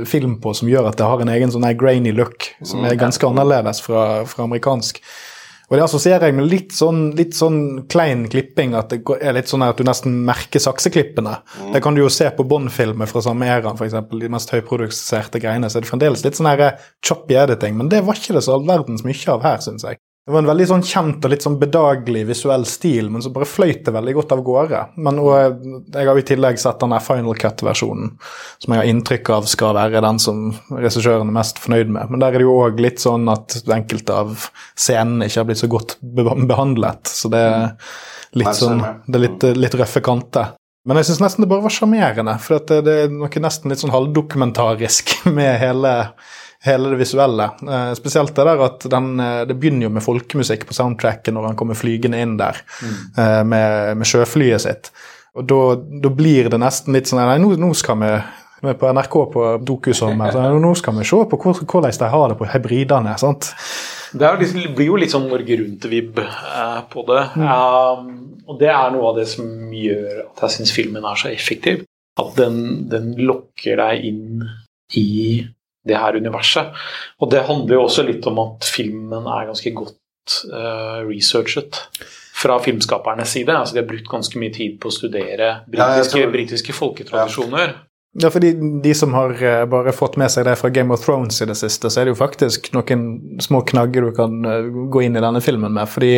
[0.08, 3.24] film på som gjør at det har en egen sånn grainy look, som er ganske
[3.24, 5.00] annerledes fra, fra amerikansk.
[5.70, 7.60] Og det assosierer jeg med litt sånn, litt sånn
[7.92, 11.38] klein klipping, at det er litt sånn at du nesten merker sakseklippene.
[11.72, 13.96] Det kan du jo se på Bond-filmer fra samme æra, f.eks.
[14.10, 15.70] De mest høyproduserte greiene.
[15.72, 18.58] Så er det fremdeles litt sånn eh, choppy editing, men det var ikke det så
[18.58, 20.02] all verdens mye av her, syns jeg.
[20.22, 23.48] Det var en veldig sånn kjent og litt sånn bedagelig visuell stil, men så bare
[23.48, 24.82] fløyt det veldig godt av gårde.
[25.02, 25.64] Men og,
[25.96, 28.12] jeg har i tillegg sett den der Final Cut-versjonen,
[28.62, 32.12] som jeg har inntrykk av skal være den som regissøren er mest fornøyd med.
[32.14, 34.46] Men der er det jo òg litt sånn at enkelte av
[34.78, 37.10] scenene ikke har blitt så godt behandlet.
[37.10, 37.66] Så det er
[38.38, 38.84] litt sånn.
[39.08, 40.54] Det er litt, litt røffe kanter.
[40.86, 43.82] Men jeg syns nesten det bare var sjarmerende, for det, det er noe nesten litt
[43.82, 45.96] sånn halvdokumentarisk med hele
[46.64, 47.48] hele det visuelle.
[47.62, 51.50] Eh, spesielt det der at den, eh, det begynner jo med folkemusikk på soundtracken når
[51.50, 54.92] han kommer flygende inn der eh, med, med sjøflyet sitt.
[55.38, 58.12] Og da, blir det nesten litt sånn Nei, nå, nå skal vi
[58.62, 62.36] vi på NRK på Dokusommer, så nå skal vi se på hvordan de har det
[62.38, 63.14] på hybridene.
[63.18, 63.48] sant?
[64.12, 67.22] Det liksom, blir jo litt sånn Norge Rundt-vibb eh, på det.
[67.40, 68.12] Um,
[68.46, 71.82] og det er noe av det som gjør at jeg syns filmen er så effektiv.
[72.20, 74.46] At den, den lokker deg inn
[75.00, 75.08] i
[75.88, 76.72] det her universet.
[77.20, 81.80] Og det handler jo også litt om at filmen er ganske godt uh, researchet
[82.42, 83.50] fra filmskapernes side.
[83.54, 87.74] Altså De har brukt ganske mye tid på å studere Ja, britiske, tror- britiske folketradisjoner.
[88.20, 88.52] Ja, fordi
[88.84, 91.56] De som har eh, bare fått med seg det fra Game of Thrones i det
[91.56, 95.22] siste, så er det jo faktisk noen små knagger du kan eh, gå inn i
[95.24, 95.88] denne filmen med.
[95.88, 96.12] fordi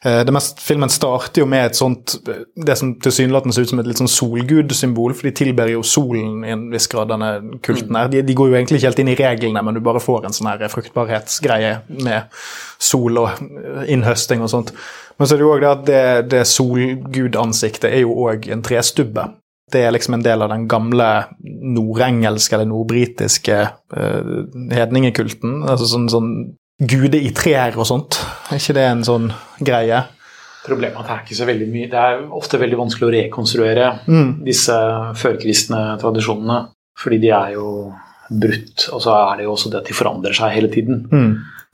[0.00, 3.88] det mest, filmen starter jo med et sånt Det som tilsynelatende ser ut som et
[3.90, 8.08] litt sånn solgudsymbol, for de tilber jo solen i en viss grad, denne kulten her.
[8.08, 10.36] De, de går jo egentlig ikke helt inn i reglene, men du bare får en
[10.36, 12.40] sånn her fruktbarhetsgreie med
[12.80, 13.44] sol og
[13.92, 14.72] innhøsting og sånt.
[15.20, 18.64] Men så er det jo òg det at det, det solgudansiktet er jo òg en
[18.64, 19.26] trestubbe.
[19.70, 21.08] Det er liksom en del av den gamle
[21.44, 24.30] nordengelske eller nordbritiske uh,
[24.72, 25.60] hedningekulten.
[25.68, 26.30] Altså sånn, sånn
[26.80, 28.18] gude i trær og sånt.
[28.50, 29.28] Er ikke det en sånn
[29.60, 30.02] greie?
[30.64, 33.12] Problemet er at det er ikke så veldig mye Det er ofte veldig vanskelig å
[33.14, 34.44] rekonstruere Mm.
[34.44, 34.74] disse
[35.16, 36.58] førkristne tradisjonene.
[37.00, 37.92] Fordi de er jo
[38.30, 41.06] brutt, og så er det jo også det at de forandrer seg hele tiden.
[41.10, 41.30] Mm.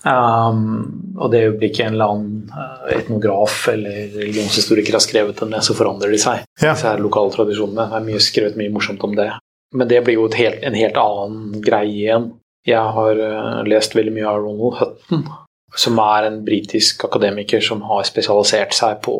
[0.07, 5.64] Um, og det øyeblikket en eller annen eh, etnograf eller religionshistoriker har skrevet om det,
[5.66, 6.45] så forandrer de seg.
[6.62, 6.75] Ja.
[6.77, 7.88] Disse her lokale tradisjonene.
[7.90, 9.31] Det er mye skrevet mye morsomt om det.
[9.75, 12.29] Men det blir jo et helt, en helt annen greie igjen.
[12.66, 15.26] Jeg har eh, lest veldig mye av Ronald Hutton,
[15.76, 19.16] som er en britisk akademiker som har spesialisert seg på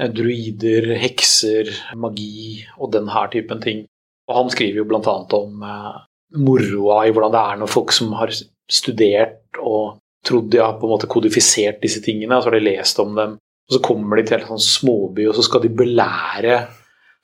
[0.00, 3.86] eh, druider, hekser, magi og den her typen ting.
[4.28, 5.16] Og han skriver jo bl.a.
[5.38, 6.02] om eh,
[6.42, 8.32] moroa i hvordan det er når folk som har
[8.72, 12.68] studert og trodd de har på en måte kodifisert disse tingene, og så har de
[12.68, 15.72] lest om dem, og så kommer de til en sånn småby, og så skal de
[15.80, 16.60] belære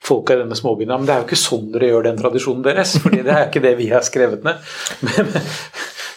[0.03, 0.93] folka i denne småbyen.
[0.95, 3.63] Men det er jo ikke sånn dere gjør den tradisjonen deres, fordi det er ikke
[3.65, 4.67] det vi har skrevet ned.
[5.07, 5.31] Men,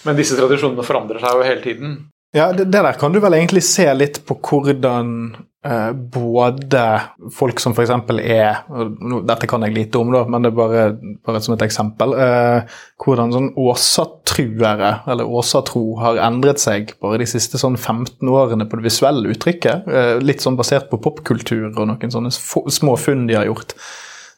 [0.02, 1.90] men disse tradisjonene forandrer seg jo hele tiden.
[2.34, 5.12] Ja, det, det der kan du vel egentlig se litt på hvordan
[5.64, 6.82] eh, både
[7.34, 7.92] folk som f.eks.
[8.22, 8.62] er
[9.28, 10.84] Dette kan jeg lite om, da, men det er bare,
[11.26, 12.14] bare som et eksempel.
[12.18, 18.68] Eh, hvordan sånn åsatruere, eller åsatro, har endret seg bare de siste sånn 15 årene
[18.68, 19.90] på det visuelle uttrykket.
[19.90, 23.76] Eh, litt sånn basert på popkultur og noen sånne små funn de har gjort.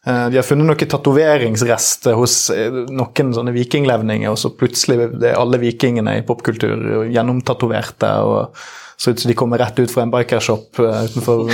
[0.06, 5.38] Eh, De har funnet noen tatoveringsrester hos eh, noen sånne vikinglevninger, og så plutselig er
[5.38, 8.64] alle vikingene i popkultur gjennomtatoverte og
[8.94, 11.48] så ut som de kommer rett ut fra en bikershop eh, utenfor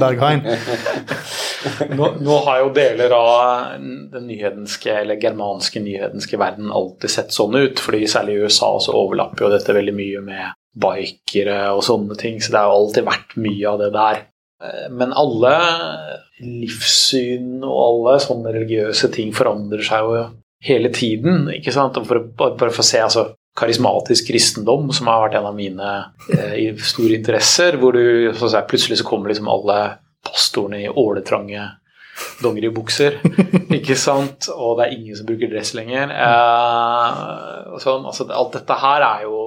[0.00, 0.44] Berghain.
[1.96, 3.78] Nå, nå har jo deler av
[4.12, 8.92] den nyhedenske, eller germanske nyhedenske verden alltid sett sånn ut, fordi særlig i USA så
[9.00, 13.32] overlapper jo dette veldig mye med bikere og sånne ting, så det har alltid vært
[13.40, 14.20] mye av det der.
[14.92, 15.54] Men alle
[16.42, 20.24] livssyn og alle sånne religiøse ting forandrer seg jo
[20.64, 21.98] hele tiden, ikke sant?
[22.00, 25.90] Og for, bare for å se, altså karismatisk kristendom, som har vært en av mine
[26.34, 29.78] eh, store interesser, hvor du så si, plutselig så kommer liksom alle
[30.24, 31.68] pastorene i åletrange
[32.42, 33.20] dongeribukser,
[33.78, 34.48] ikke sant?
[34.54, 36.10] Og det er ingen som bruker dress lenger.
[36.14, 39.40] Eh, sånn, altså, alt dette her er jo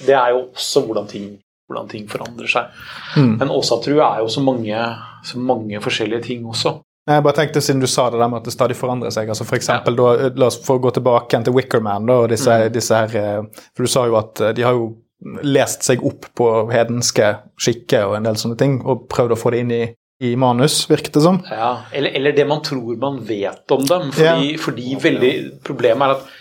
[0.00, 1.24] Det er jo også hvordan ting,
[1.70, 2.78] hvordan ting forandrer seg.
[3.16, 3.36] Mm.
[3.38, 4.86] Men åsatru er jo så mange,
[5.24, 6.80] så mange forskjellige ting også.
[7.10, 9.46] Jeg bare tenkte Siden du sa det der med at det stadig forandrer seg altså
[9.48, 12.08] for eksempel, da, La oss få gå tilbake til Wickerman.
[12.10, 14.90] Da, og disse, disse her, eh, for Du sa jo at eh, de har jo
[15.44, 19.52] lest seg opp på hedenske skikker og en del sånne ting, og prøvd å få
[19.52, 19.82] det inn i,
[20.24, 21.42] i manus, virket det som.
[21.50, 24.08] Ja, eller, eller det man tror man vet om dem.
[24.16, 25.34] Fordi, fordi veldig
[25.66, 26.38] Problemet er at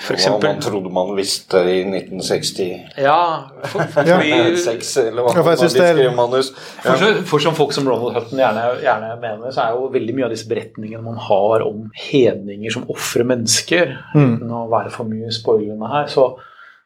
[0.00, 4.16] for Hva man trodde man visste i 1960 Ja, for, for, Ja.
[4.18, 6.50] fordi, Seks, eller hva Ja, for man det er- skrev manus.
[6.82, 10.24] For, for som folk som Ronald Hutton gjerne, gjerne mener, så er jo veldig mye
[10.26, 14.38] av disse beretningene man har om hedninger som ofrer mennesker, Mm.
[14.40, 16.36] uten å være for mye spoilende her, så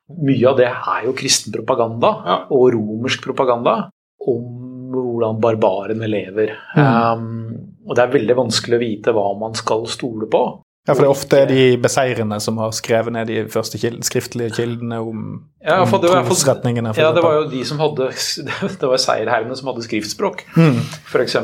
[0.09, 2.39] mye av det er jo kristen propaganda Ja.
[2.51, 3.91] og romersk propaganda
[4.27, 4.55] om
[4.93, 6.55] hvordan barbarene lever.
[6.75, 10.41] Um, og det er veldig vanskelig å vite hva man skal stole på.
[10.89, 14.55] Ja, for det er ofte de beseirende som har skrevet ned de første kild, skriftlige
[14.57, 15.27] kildene om,
[15.61, 16.95] Ja, om det var, for, trosretningene.
[16.97, 18.09] ja, det var jo de som hadde
[18.81, 20.47] Det var seierherrene som hadde skriftspråk.
[20.57, 20.81] Mm.
[21.13, 21.37] f.eks.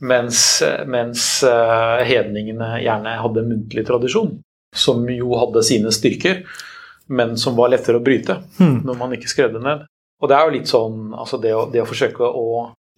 [0.00, 4.36] Mens, mens eh, hedningene gjerne hadde muntlig tradisjon,
[4.76, 6.44] som jo hadde sine styrker,
[7.10, 8.82] men som var lettere å bryte Mm.
[8.86, 9.86] når man ikke skrev det ned.
[10.22, 12.44] Og det er jo litt sånn altså det, å, det å forsøke å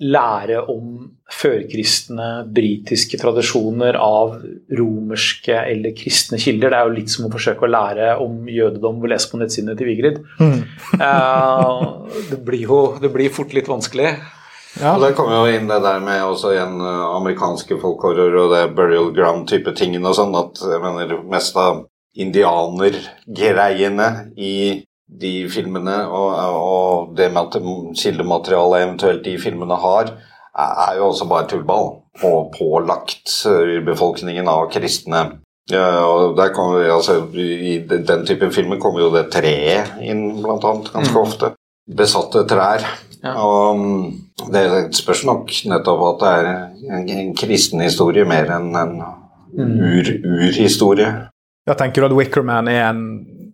[0.00, 4.40] lære om førkristne britiske tradisjoner av
[4.78, 8.98] romerske eller kristne kilder, det er jo litt som å forsøke å lære om jødedom
[9.02, 10.20] ved å lese på nettsidene til Vigrid.
[10.40, 10.60] Mm.
[11.00, 11.82] Eh,
[12.30, 14.10] det blir jo det blir fort litt vanskelig.
[14.78, 14.94] Ja.
[14.94, 18.64] Og Der kommer jo inn det der med også igjen eh, amerikanske folkhorror og det
[18.76, 21.84] burial ground-type tingene og sånn, at jeg mener mest av
[22.20, 24.54] indianergreiene i
[25.20, 27.56] de filmene og, og det at
[27.98, 30.12] kildematerialet eventuelt de filmene har,
[30.60, 31.90] er jo også bare tullball
[32.26, 35.24] og pålagt urbefolkningen av kristne.
[35.70, 40.64] Ja, og der kommer, altså, I den type filmer kommer jo det treet inn, blant
[40.66, 41.22] annet, ganske Mm.
[41.22, 41.52] ofte.
[41.96, 42.82] Besatte trær.
[43.22, 43.34] Ja.
[43.38, 44.12] Og mm,
[44.52, 46.50] det spørs nok nettopp at det er
[46.96, 48.94] en, en kristen historie mer enn en
[49.58, 51.10] ur, urhistorie.
[51.68, 53.02] Jeg tenker du at Wickerman er en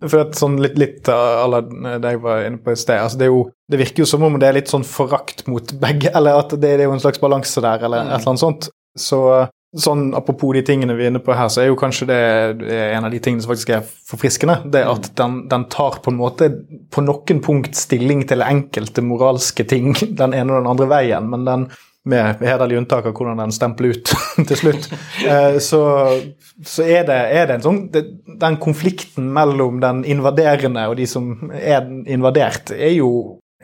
[0.05, 3.29] For at sånn litt, litt à det jeg var inne på i sted altså det,
[3.31, 6.55] jo, det virker jo som om det er litt sånn forakt mot begge, eller at
[6.57, 8.69] det, det er jo en slags balanse der, eller et eller annet sånt.
[8.97, 9.21] Så
[9.77, 12.21] sånn Apropos de tingene vi er inne på her, så er jo kanskje det
[12.71, 14.59] en av de tingene som faktisk er forfriskende.
[14.73, 16.49] Det at den, den tar på en måte
[16.95, 21.45] på noen punkt stilling til enkelte moralske ting den ene og den andre veien, men
[21.49, 21.69] den
[22.07, 24.13] med hederlig unntak av hvordan den stempler ut
[24.49, 24.91] til slutt,
[25.27, 25.81] eh, så,
[26.63, 27.81] så er, det, er, det, en sånn
[28.41, 33.11] Den konflikten mellom den invaderende og de som er invadert, er jo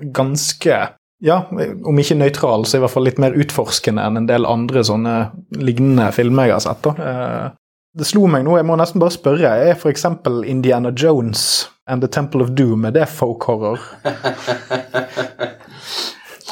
[0.03, 0.83] ganske
[1.23, 1.39] ja,
[1.87, 5.17] om ikke nøytral, så i hvert fall litt mer utforskende enn en del andre sånne
[5.55, 6.89] lignende filmer jeg har sett.
[6.89, 6.95] da.
[6.99, 7.51] Eh,
[7.99, 10.07] det slo meg nå, jeg må nesten bare spørre, er f.eks.
[10.49, 13.83] Indiana Jones and The Temple of Doom er det folk horror?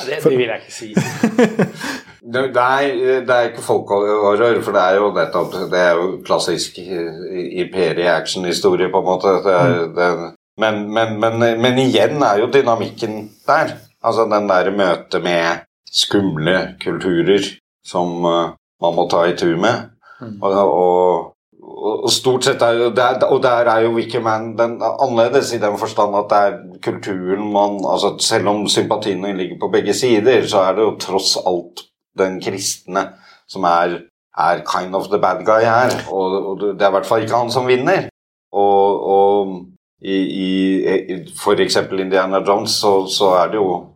[0.06, 0.94] det, det vil jeg ikke si.
[2.34, 2.80] det, er,
[3.26, 8.98] det er ikke folkhorror, for det er jo nettopp Det er jo klassisk imperie-action-historie, på
[9.02, 9.28] en måte.
[9.44, 9.94] Det er, mm.
[9.96, 10.08] det,
[10.60, 13.66] men, men, men, men igjen er jo dynamikken der.
[14.04, 15.58] Altså den der møtet med
[15.92, 17.42] skumle kulturer
[17.84, 19.90] som uh, man må ta i tur med.
[20.20, 20.38] Mm.
[20.42, 21.29] Og, og,
[21.80, 26.16] og, stort sett er jo der, Og der er jo Wickerman annerledes i den forstand
[26.16, 30.76] at det er kulturen man altså Selv om sympatiene ligger på begge sider, så er
[30.76, 31.84] det jo tross alt
[32.18, 33.08] den kristne
[33.48, 33.98] som er,
[34.38, 35.90] er kind of the bad guy her.
[36.12, 38.08] Og, og det er i hvert fall ikke han som vinner.
[38.52, 39.56] Og, og
[40.02, 41.76] i, i f.eks.
[41.76, 43.86] Indiana Jones, så, så, er det jo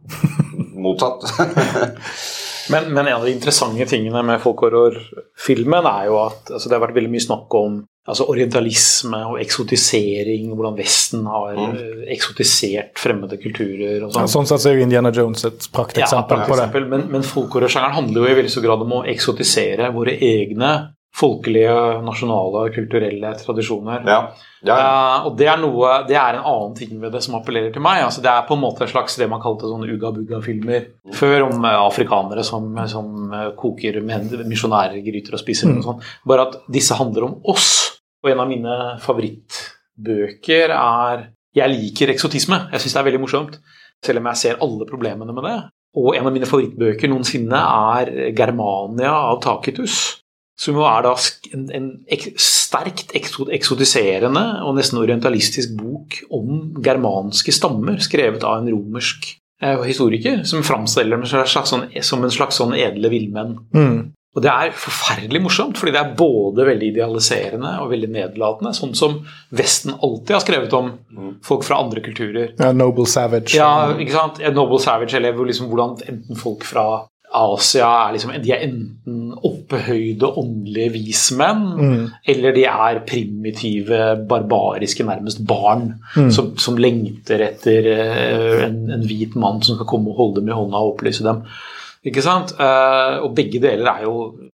[0.74, 1.24] mottatt.
[2.72, 6.84] men, men, en av de interessante tingene med folkhorrorfilmen er jo at altså det har
[6.86, 11.76] vært veldig mye snakk om altså orientalisme og eksotisering, hvordan Vesten har mm.
[11.78, 14.02] Eh, eksotisert fremmede kulturer.
[14.04, 14.26] og sånn.
[14.26, 16.84] Ja, sånn sett er jo Indiana Jones et prakteksempel ja, på det.
[16.84, 20.74] Men, men folkhorrorsjangeren handler jo i veldig stor grad om å eksotisere våre egne
[21.14, 24.02] folkelige, nasjonale, kulturelle tradisjoner.
[24.08, 24.18] Ja.
[24.64, 24.76] Ja.
[24.76, 27.84] Uh, og det er, noe, det er en annen ting ved det som appellerer til
[27.84, 28.00] meg.
[28.06, 31.66] Altså, det er på en måte en slags det man kalte sånne uga-buga-filmer før, om
[31.66, 35.78] uh, afrikanere som, som uh, koker misjonærgryter og spiser mm.
[35.78, 36.02] og sånn.
[36.32, 37.70] Bare at disse handler om oss.
[38.24, 42.64] Og en av mine favorittbøker er Jeg liker eksotisme.
[42.72, 43.60] Jeg syns det er veldig morsomt.
[44.02, 45.56] Selv om jeg ser alle problemene med det.
[46.00, 47.60] Og en av mine favorittbøker noensinne
[48.00, 50.23] er 'Germania' av Takitus
[50.60, 51.14] som jo er da
[51.54, 51.88] en, en
[52.40, 60.44] sterkt eksotiserende og nesten orientalistisk bok om germanske stammer, skrevet av en romersk eh, historiker,
[60.46, 63.56] som framstiller dem sånn, som en slags sånn edle villmenn.
[63.74, 63.96] Mm.
[64.34, 68.72] Og det er forferdelig morsomt, fordi det er både veldig idealiserende og veldig nedlatende.
[68.74, 69.20] Sånn som
[69.54, 71.28] Vesten alltid har skrevet om mm.
[71.46, 72.50] folk fra andre kulturer.
[72.58, 73.54] Ja, Noble Savage.
[73.54, 74.42] Ja, ikke sant?
[74.56, 80.30] Noble Savage, eller liksom hvordan enten folk fra Asia er liksom De er enten opphøyde
[80.38, 82.02] åndelige vismenn, mm.
[82.30, 86.30] eller de er primitive, barbariske, nærmest barn mm.
[86.34, 90.52] som, som, lengter etter uh, en, en, hvit mann som skal komme og holde dem
[90.52, 91.42] i hånda og opplyse dem.
[92.04, 92.54] Ikke sant?
[92.60, 94.14] Uh, og begge deler er jo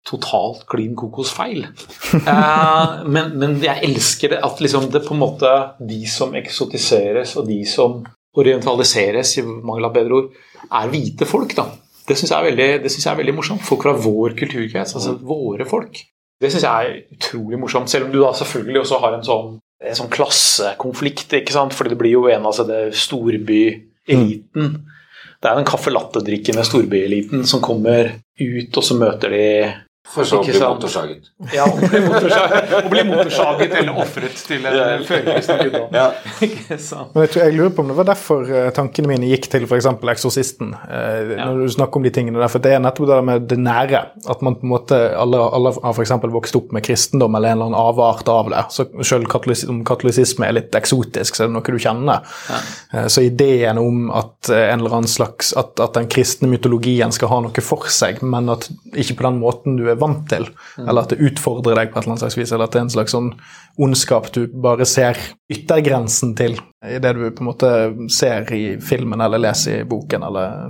[0.04, 1.66] totalt klin kokosfeil.
[2.16, 7.36] Uh, men, men, jeg elsker det at liksom det på en måte De som eksotiseres,
[7.38, 8.02] og de som
[8.34, 10.30] orientaliseres, i mangel av bedre ord,
[10.74, 11.54] er hvite folk.
[11.54, 11.68] da
[12.08, 13.64] det syns jeg, jeg, er veldig morsomt.
[13.64, 16.02] Folk fra vår kulturkrets, altså våre folk.
[16.42, 19.54] Det syns jeg er utrolig morsomt, selv om du da selvfølgelig også har en sånn,
[19.84, 21.32] en sånn klassekonflikt.
[21.40, 21.76] ikke sant?
[21.76, 22.66] Fordi det blir jo en av altså,
[23.06, 24.74] storbyeliten.
[25.40, 29.48] Det er den caffè latte-drikkende storbyeliten som kommer ut, og så møter de
[30.04, 31.30] for så å bli motorsaget.
[31.54, 35.86] Ja, å bli motorsaget, å bli motorsaget eller ofret til en førerkristen guddom.
[35.96, 36.10] Ja.
[36.44, 39.88] jeg, jeg, lurer på om det var derfor uh, tankene mine gikk til f.eks.
[40.14, 40.74] Eksorsisten.
[40.76, 41.48] Ja.
[41.48, 44.02] Når du snakker om de tingene der, for Det er nettopp det med det nære.
[44.28, 46.12] At man på en måte, alle, alle har f.eks.
[46.36, 48.66] vokst opp med kristendom eller en eller annen avart av det.
[48.76, 52.28] Så selv katolis om katolisisme er litt eksotisk, så er det noe du kjenner.
[52.52, 52.60] Ja.
[52.92, 57.32] Uh, så ideen om at en eller annen slags, at, at den kristne mytologien skal
[57.32, 60.46] ha noe for seg, men at ikke på den måten du er vant til.
[60.80, 62.86] Eller at det utfordrer deg på et eller annet slags vis, eller at det er
[62.86, 63.30] en slags sånn
[63.84, 65.18] ondskap du bare ser
[65.52, 67.70] yttergrensen til i det du på en måte
[68.12, 70.26] ser i filmen eller leser i boken.
[70.28, 70.66] Eller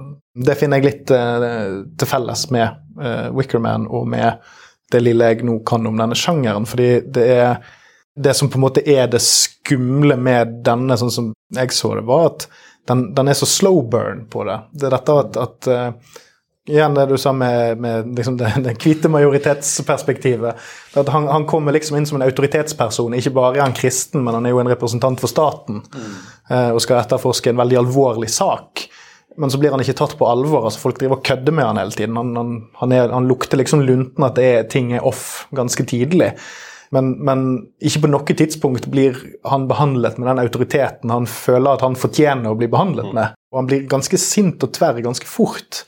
[0.46, 2.68] Det finner jeg litt uh, til felles med
[3.00, 4.44] uh, Wickerman og med
[4.92, 7.56] det lille jeg nå kan om denne sjangeren, fordi det er
[8.14, 12.04] det som på en måte er det skumle med denne, sånn som jeg så det,
[12.06, 12.46] var at
[12.86, 14.58] den, den er så slow burn på det.
[14.76, 16.20] Det er dette at, at uh,
[16.68, 20.62] Igjen det du sa med, med liksom det, det hvite majoritetsperspektivet.
[20.96, 23.16] At han, han, kommer liksom inn som en autoritetsperson.
[23.18, 25.82] Ikke bare er han kristen, men han er jo en representant for staten.
[25.92, 26.14] Mm.
[26.72, 28.86] og skal etterforske en veldig alvorlig sak.
[29.36, 30.64] Men så blir han ikke tatt på alvor.
[30.64, 32.16] altså Folk driver og kødder med han hele tiden.
[32.16, 35.84] Han, han, han, er, han lukter liksom lunten at det er, ting er off ganske
[35.90, 36.32] tidlig.
[36.94, 37.46] Men, men
[37.82, 39.18] ikke på noe tidspunkt blir
[39.50, 43.34] han behandlet med den autoriteten han føler at han fortjener å bli behandlet med.
[43.52, 45.82] Og han blir ganske sint og tverr ganske fort.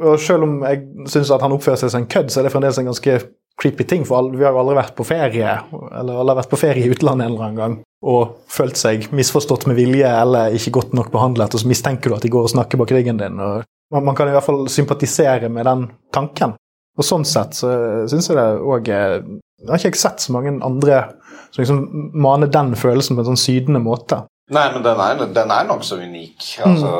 [0.00, 2.52] Og selv om jeg syns at han oppfører seg som en kødd, så er det
[2.52, 3.14] fremdeles en ganske
[3.60, 4.04] creepy ting.
[4.08, 6.92] For vi har jo aldri vært på ferie eller alle har vært på ferie i
[6.92, 11.10] utlandet en eller annen gang og følt seg misforstått med vilje eller ikke godt nok
[11.12, 13.36] behandlet, og så mistenker du at de går og snakker bak ryggen din.
[13.44, 16.54] og man, man kan i hvert fall sympatisere med den tanken.
[16.98, 17.70] Og sånn sett så
[18.10, 21.02] syns jeg det òg Jeg har ikke sett så mange andre
[21.50, 24.22] som liksom maner den følelsen på en sånn sydende måte.
[24.50, 26.46] Nei, men den er, den er nokså unik.
[26.66, 26.92] Altså,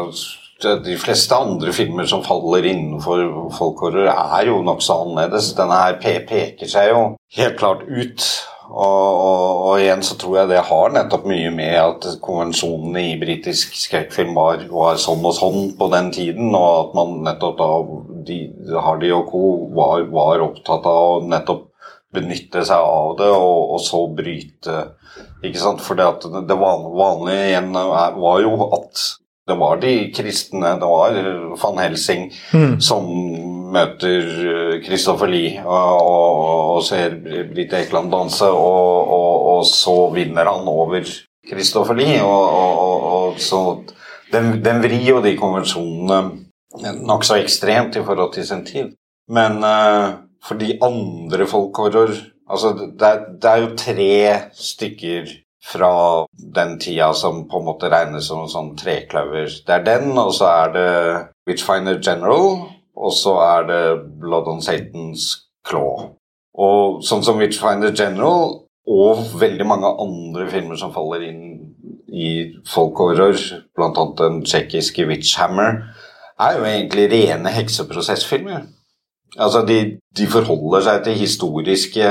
[0.61, 5.53] De fleste andre filmer som faller innenfor folkhorror, er jo nokså annerledes.
[5.59, 7.05] Denne her peker seg jo
[7.37, 8.27] helt klart ut.
[8.71, 13.17] Og, og, og igjen så tror jeg det har nettopp mye med at konvensjonene i
[13.19, 17.71] britisk skrekkfilm var, var sånn og sånn på den tiden, og at man nettopp da
[18.29, 18.37] de,
[18.77, 19.43] Hardy og co.
[19.75, 21.67] Var, var opptatt av å nettopp
[22.15, 24.79] benytte seg av det, og, og så bryte
[25.43, 25.83] ikke sant?
[25.83, 26.07] For det,
[26.47, 29.03] det van- vanlige igjen var jo at
[29.51, 31.17] det var de kristne, det var
[31.61, 32.29] van Helsing,
[32.83, 33.09] som
[33.71, 37.17] møter eh, Christopher Lie og, og, og ser
[37.51, 41.05] Britt Ekeland danse, og, og, så vinner han over
[41.47, 42.23] Christopher Lie.
[42.25, 43.61] Og, så
[44.33, 46.21] den, den vrir jo de konvensjonene
[47.05, 48.93] nokså ekstremt i forhold til sin tid.
[49.31, 52.15] Men uh, for de andre folkhorror
[52.51, 54.15] Altså, det er, det er jo tre
[54.59, 55.29] stykker
[55.65, 59.51] fra den tida som på en måte regnes som en sånn trekløver.
[59.67, 60.93] Det er den, og så er det
[61.49, 62.65] Witchfinder General,
[62.97, 63.83] og så er det
[64.23, 65.29] Blood on Satans
[65.69, 66.15] Claw.
[66.61, 68.57] Og sånn som Witchfinder General
[68.91, 71.45] og veldig mange andre filmer som faller inn
[72.11, 72.31] i
[72.67, 73.39] folkhorror,
[73.77, 74.05] bl.a.
[74.19, 75.85] den tsjekkiske Witchhammer,
[76.41, 78.65] er jo egentlig rene hekseprosessfilmer.
[79.39, 82.07] Altså, de, de forholder seg til historiske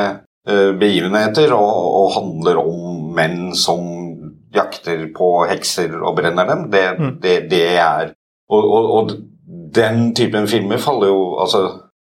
[0.80, 3.84] begivenheter og, og handler om menn som
[4.56, 6.66] jakter på hekser og brenner dem.
[6.74, 6.86] Det,
[7.22, 8.14] det, det er
[8.50, 9.12] og, og, og
[9.76, 11.62] den typen filmer faller jo altså,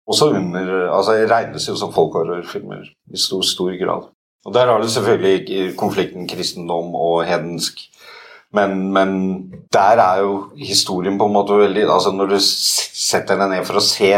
[0.08, 4.10] også under altså regnes jo som folkhorrorfilmer i stor, stor grad.
[4.46, 7.80] Og Der har du selvfølgelig konflikten kristendom og hedensk.
[8.54, 9.10] Men, men
[9.72, 13.80] der er jo historien på en måte veldig altså Når du setter deg ned for
[13.80, 14.12] å se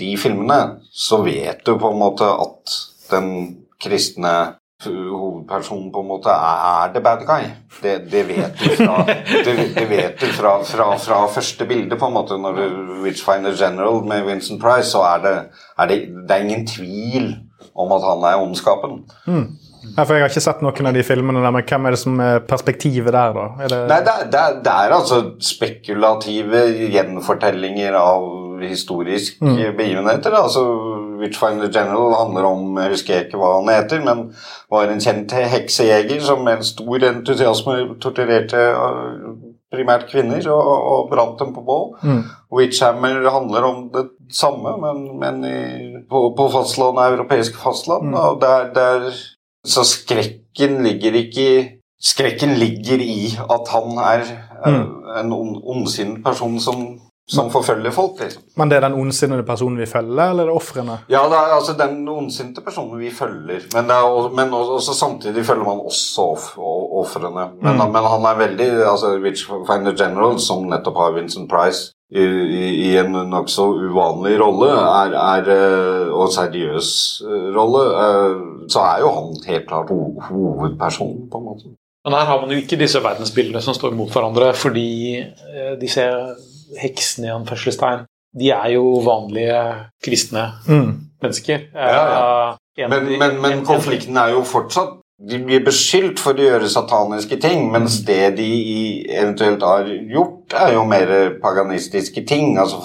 [0.00, 0.60] de filmene,
[0.90, 2.78] så vet du på en måte at
[3.10, 3.32] den
[3.82, 4.36] kristne
[4.84, 7.48] hovedpersonen på en måte er, the bad guy.
[7.82, 12.10] Det, det vet du fra, det, det vet du fra, fra, fra første bilde, på
[12.10, 12.36] en måte.
[12.40, 15.36] Når du Witchfinder General med Vincent Price, så er det,
[15.78, 17.32] er det, det er ingen tvil
[17.76, 19.00] om at han er ondskapen.
[19.96, 22.00] Ja, for Jeg har ikke sett noen av de filmene, der, men hvem er det
[22.00, 23.44] som er perspektivet der, da?
[23.62, 24.00] Er det, Nei,
[24.32, 28.26] det er, altså spekulative gjenfortellinger av
[28.64, 30.36] historisk begivenheter.
[30.36, 30.64] Altså,
[31.20, 34.22] Witchfinder General handler om Jeg husker ikke hva han heter, men
[34.72, 39.30] var en kjent heksejeger som med en stor entusiasme torturerte øh,
[39.74, 41.96] primært kvinner og, og brant dem på bål.
[42.52, 45.56] Witchhammer handler om det samme, men, men i,
[46.10, 48.14] på, på fastlandet, europeisk fastland.
[48.14, 49.10] og der, der,
[49.66, 51.64] Så skrekken ligger ikke i
[52.02, 54.22] Skrekken ligger i at han er
[54.66, 54.82] mm.
[55.24, 58.20] en ond- ondsinnet person som, som forfølger folk.
[58.20, 58.42] liksom.
[58.56, 60.98] Men det er den ondsinnede personen vi følger, eller er det ofrene?
[61.10, 63.64] Ja, det er altså den ondsinte personen vi følger.
[63.74, 66.26] Men, det er, også- men også, også samtidig følger man også
[67.02, 67.48] ofrene.
[67.62, 72.66] Men, men han er veldig altså Witchfinder General, som nettopp har Vincent Price i, i,
[72.86, 76.90] i en nokså uvanlig rolle, er, er, eh, og seriøs
[77.26, 78.36] eh, rolle, eh,
[78.70, 79.98] så er jo han helt klart ho
[80.28, 81.72] hovedpersonen, på en måte.
[82.06, 84.86] Men her har man jo ikke disse verdensbildene som står mot hverandre, fordi
[85.18, 86.04] de disse
[86.80, 88.04] heksene i anførselstegn,
[88.38, 89.60] de er jo vanlige
[90.04, 91.00] kristne Mm.
[91.22, 91.58] mennesker.
[91.74, 92.56] Ja, ja.
[92.78, 94.88] en- Men, men, men konflikten er jo fortsatt
[95.28, 100.72] De blir beskyldt for å gjøre sataniske ting, mens det de eventuelt har gjort, er
[100.74, 102.58] jo mer paganistiske ting.
[102.58, 102.76] Altså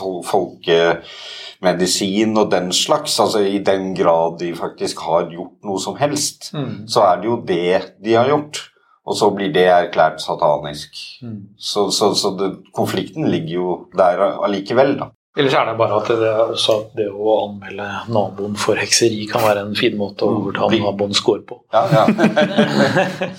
[1.62, 3.20] folkemedisin og den slags.
[3.20, 6.88] Altså I den grad de faktisk har gjort noe som helst, Mm.
[6.88, 8.71] så er det jo det de har gjort.
[9.08, 10.92] Og så blir det erklært satanisk.
[11.26, 11.40] Mm.
[11.58, 15.08] Så, så, så det, konflikten ligger jo der allikevel, da.
[15.40, 16.32] Ellers er det bare at det,
[16.76, 20.82] at det å anmelde naboen for hekseri kan være en fin måte å overta Bli-
[20.84, 21.62] naboens gård på.
[21.72, 22.04] Ja, ja.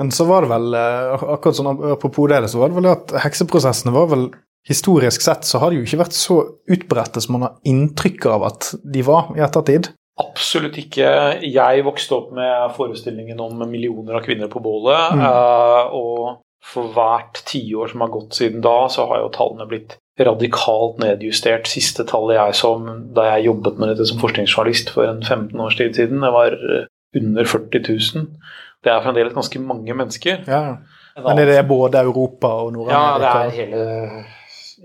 [0.00, 3.12] Men så var det vel, eh, akkurat sånn apropos det, så var det vel at
[3.26, 4.30] hekseprosessene var vel
[4.62, 6.36] Historisk sett så har de jo ikke vært så
[6.70, 9.88] utbredte som man har inntrykk av at de var i ettertid.
[10.22, 11.08] Absolutt ikke.
[11.44, 15.12] Jeg vokste opp med forestillingen om millioner av kvinner på bålet.
[15.18, 15.24] Mm.
[15.26, 16.40] eh, og
[16.72, 21.66] for hvert tiår som har gått siden da, så har jo tallene blitt radikalt nedjustert.
[21.66, 25.76] Siste tallet jeg som da jeg jobbet med dette som forskningsjournalist for en 15 års
[25.80, 26.84] tid siden, det var eh,
[27.18, 28.28] under 40 000.
[28.82, 30.44] Det er fremdeles ganske mange mennesker.
[30.46, 30.62] Ja.
[31.22, 33.82] Men er det både Europa og Ja, det er hele,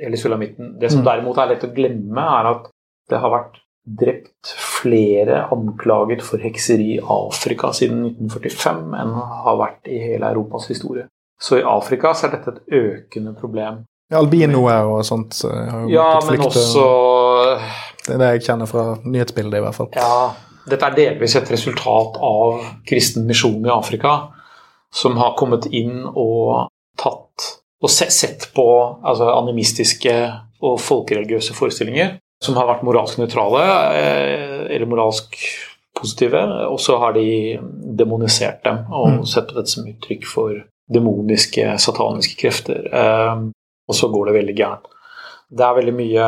[0.02, 0.74] hele sulamitten.
[0.82, 1.06] Det som Mm.
[1.08, 2.68] derimot er lett å glemme, er at
[3.10, 4.52] det har vært drept
[4.84, 9.14] flere anklaget for hekseri i Afrika siden 1945 enn
[9.46, 11.08] har vært i hele Europas historie.
[11.40, 13.84] Så i Afrika så er dette et økende problem.
[14.12, 16.48] Ja, Albinoer og sånt har jo Ja, måttet men flykte.
[16.48, 16.86] også
[18.08, 19.90] Det er det jeg kjenner fra nyhetsbildet, i hvert fall.
[19.96, 20.32] Ja,
[20.68, 24.14] dette er delvis et resultat av kristen misjon i Afrika,
[24.92, 27.50] som har kommet inn og tatt
[27.84, 28.68] og sett på
[29.04, 30.16] altså, animistiske
[30.64, 33.64] og folkereligiøse forestillinger som har vært moralsk nøytrale
[33.98, 35.36] eh, eller moralsk
[35.98, 36.38] positive,
[36.70, 37.58] og så har de
[37.98, 39.26] demonisert dem og Mm.
[39.26, 40.64] sett på dette som uttrykk for
[40.94, 42.86] demoniske, sataniske krefter.
[42.94, 43.36] Eh,
[43.90, 44.86] og så går det veldig gærent.
[45.50, 46.28] Det er veldig mye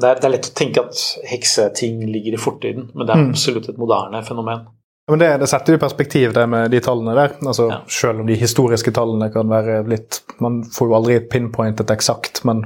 [0.00, 3.18] det er, det er lett å tenke at hekseting ligger i fortiden, men det er
[3.20, 3.30] Mm.
[3.34, 4.62] absolutt et moderne fenomen.
[5.10, 7.34] Men det, det setter jo i perspektiv, det med de tallene der.
[7.44, 7.80] Altså, Ja.
[7.88, 12.64] Selv om de historiske tallene kan være litt Man får jo aldri pinpointet eksakt, men,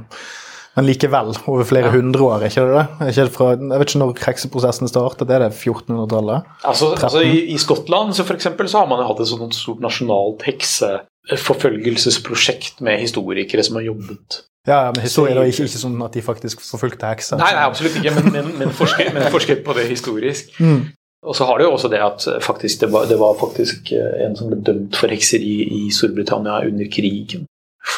[0.77, 1.33] men likevel.
[1.49, 1.91] Over flere Ja.
[1.91, 2.85] hundre år, ikke det det?
[3.09, 6.39] Ikke fra, jeg vet ikke når hekseprosessen startet, er det 1400-tallet?
[6.63, 9.55] Altså, altså i, I Skottland så, for eksempel, så har man jo hatt et sånt
[9.57, 15.97] stort nasjonalt hekseforfølgelsesprosjekt med historikere som har jobbet Ja, men historie er ikke, ikke sånn
[16.05, 17.37] at de faktisk forfulgte hekser.
[17.41, 20.51] Nei, nei absolutt ikke, men, men, men, forsket, men forsket på det historisk.
[20.59, 20.81] Mm.
[21.25, 24.25] Og så har det jo også det at faktisk, det, var, det var faktisk eh,
[24.27, 27.45] en som ble dømt for hekseri i Storbritannia under krigen.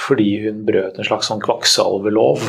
[0.07, 2.39] Fordi hun brøt en slags sånn kvakksalvelov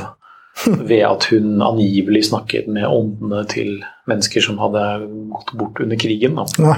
[0.67, 3.81] ved at hun angivelig snakket med åndene til
[4.11, 4.85] mennesker som hadde
[5.33, 6.37] gått bort under krigen.
[6.41, 6.47] Da.
[6.59, 6.77] Ja,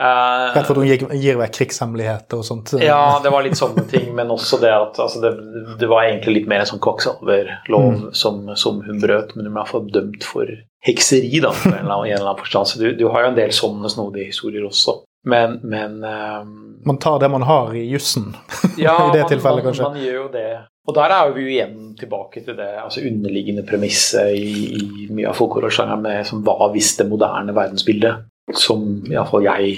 [0.00, 2.70] Eh, Rett for at hun gir, gir vekk krigshemmeligheter og sånt.
[2.80, 5.32] ja, det var litt sånne ting, men også det at altså det,
[5.76, 8.14] det var egentlig litt mer en sånn kvakksalverlov Mm.
[8.16, 10.48] som, som hun brøt, men hun ble iallfall dømt for
[10.88, 12.66] hekseri, da, i en eller annen forstand.
[12.72, 15.02] Så du, du har jo en del sånne snodige historier også.
[15.28, 16.56] Men, men ehm,
[16.88, 18.30] Man tar det man har i jussen.
[18.80, 19.84] ja, I det man, tilfellet, man, kanskje.
[19.90, 20.48] man gjør jo det.
[20.90, 25.30] Og der er vi jo igjen tilbake til det altså underliggende premisset i, i mye
[25.30, 28.24] av folklore-sjangeren med som hva hvis det moderne verdensbildet,
[28.58, 29.74] som iallfall jeg i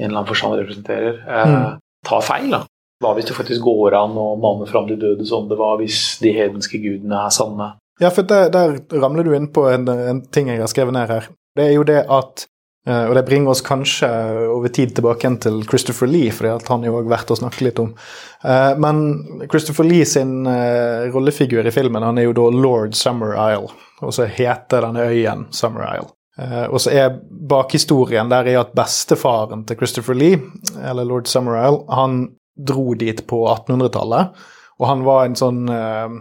[0.00, 1.78] en eller annen forstand representerer, eh, Mm.
[2.08, 2.50] tar feil.
[2.50, 2.62] da.
[3.02, 6.18] Hva hvis det faktisk går an å mane fram de døde som det Hva hvis
[6.22, 7.72] de hedenske gudene er sanne?
[8.00, 11.08] Ja, for der, der ramler du inn på en, en ting jeg har skrevet ned
[11.12, 11.28] her.
[11.56, 12.46] Det er jo det at
[12.84, 14.08] Og det bringer oss kanskje
[14.52, 17.80] over tid tilbake igjen til Christopher Lee, for han er jo verdt å snakke litt
[17.80, 17.94] om.
[18.44, 18.98] Eh, Men
[19.48, 23.72] Christopher Lee sin eh, rollefigur i filmen han er jo da lord Summer Isle,
[24.04, 26.10] og så heter denne øyen Summer Isle.
[26.36, 27.16] Eh, og så er
[27.54, 30.40] bakhistorien der er at bestefaren til Christopher Lee,
[30.84, 34.44] eller lord Summer Isle, han dro dit på 1800-tallet,
[34.76, 36.18] og han var en sånn eh,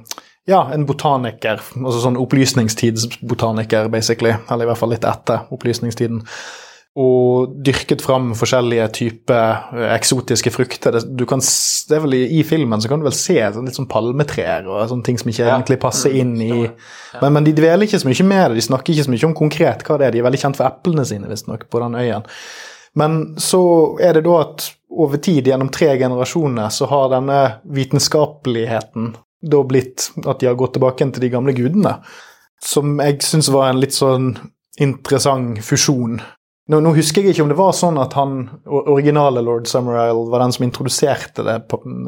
[0.49, 1.61] ja, en botaniker.
[1.77, 4.35] altså Sånn opplysningstidsbotaniker, basically.
[4.51, 6.21] Eller i hvert fall litt etter opplysningstiden.
[6.99, 10.93] Og dyrket fram forskjellige typer eh, eksotiske frukter.
[10.93, 11.41] Det, du kan,
[11.89, 15.17] det vel i, filmen så kan du vel se litt sånn palmetrær og sånne ting
[15.17, 15.55] som ikke Ja.
[15.55, 18.59] egentlig passer inn i men, men de dveler ikke så mye med det.
[18.59, 20.13] De snakker ikke så mye om konkret hva det er.
[20.13, 22.29] De er veldig kjent for eplene sine, visstnok, på den øyen.
[22.93, 23.63] Men så
[23.97, 27.39] er det da at over tid, gjennom tre generasjoner, så har denne
[27.73, 31.97] vitenskapeligheten da blitt at de har gått tilbake til de gamle gudene.
[32.63, 34.33] Som jeg syns var en litt sånn
[34.81, 36.21] interessant fusjon.
[36.71, 40.45] Nå, nå husker jeg ikke om det var sånn at han originale lord Summerisle var
[40.45, 41.57] den som introduserte det,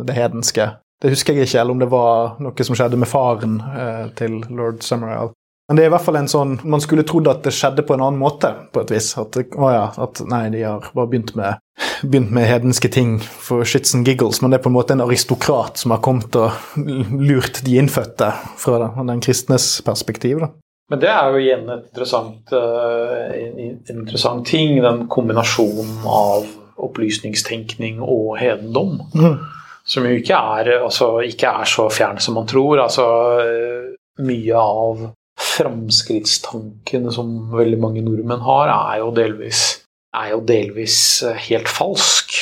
[0.08, 0.70] det hedenske.
[1.04, 4.40] Det husker jeg ikke, eller om det var noe som skjedde med faren eh, til
[4.56, 5.36] lord Summerisle.
[5.68, 7.96] Men det er i hvert fall en sånn Man skulle trodd at det skjedde på
[7.96, 9.12] en annen måte, på et vis.
[9.18, 11.62] At, å ja, at nei, de har bare begynt med,
[12.04, 15.06] begynt med hedenske ting for shits and giggles, men det er på en måte en
[15.06, 18.30] aristokrat som har kommet og lurt de innfødte
[18.62, 20.44] fra den, den kristnes perspektiv.
[20.46, 20.54] da.
[20.92, 26.46] Men det er jo igjen et interessant, eh, en, interessant ting, den kombinasjonen av
[26.86, 29.00] opplysningstenkning og hedendom.
[29.16, 29.40] Mm.
[29.86, 32.84] Som jo ikke er, altså, ikke er så fjern som man tror.
[32.84, 33.06] Altså,
[33.42, 33.96] eh,
[34.26, 35.08] mye av
[35.56, 39.64] framskrittstankene som veldig mange nordmenn har, er jo delvis,
[40.16, 42.36] er jo delvis eh, helt falsk.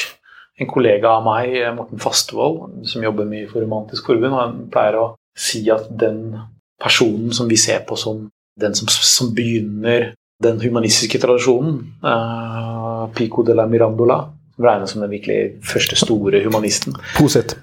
[0.61, 4.99] En kollega av meg, eh, Morten Fastevold, som jobber mye for Romantisk Forbund, han pleier
[5.01, 5.07] å
[5.37, 6.35] si at den
[6.81, 8.27] personen som vi ser på som
[8.59, 10.11] den som, som begynner
[10.43, 14.19] den humanistiske tradisjonen, uh, Pico de la Mirandola,
[14.53, 17.55] som regnes som den virkelig første store humanisten, Poset.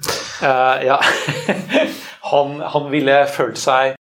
[0.43, 0.99] Uh, ja.
[2.33, 4.00] han, han ville følt seg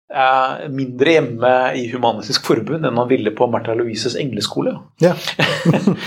[0.71, 4.77] mindre hjemme i Humanistisk Forbund enn han ville på Martha Louises engleskole.
[5.03, 5.17] Ja.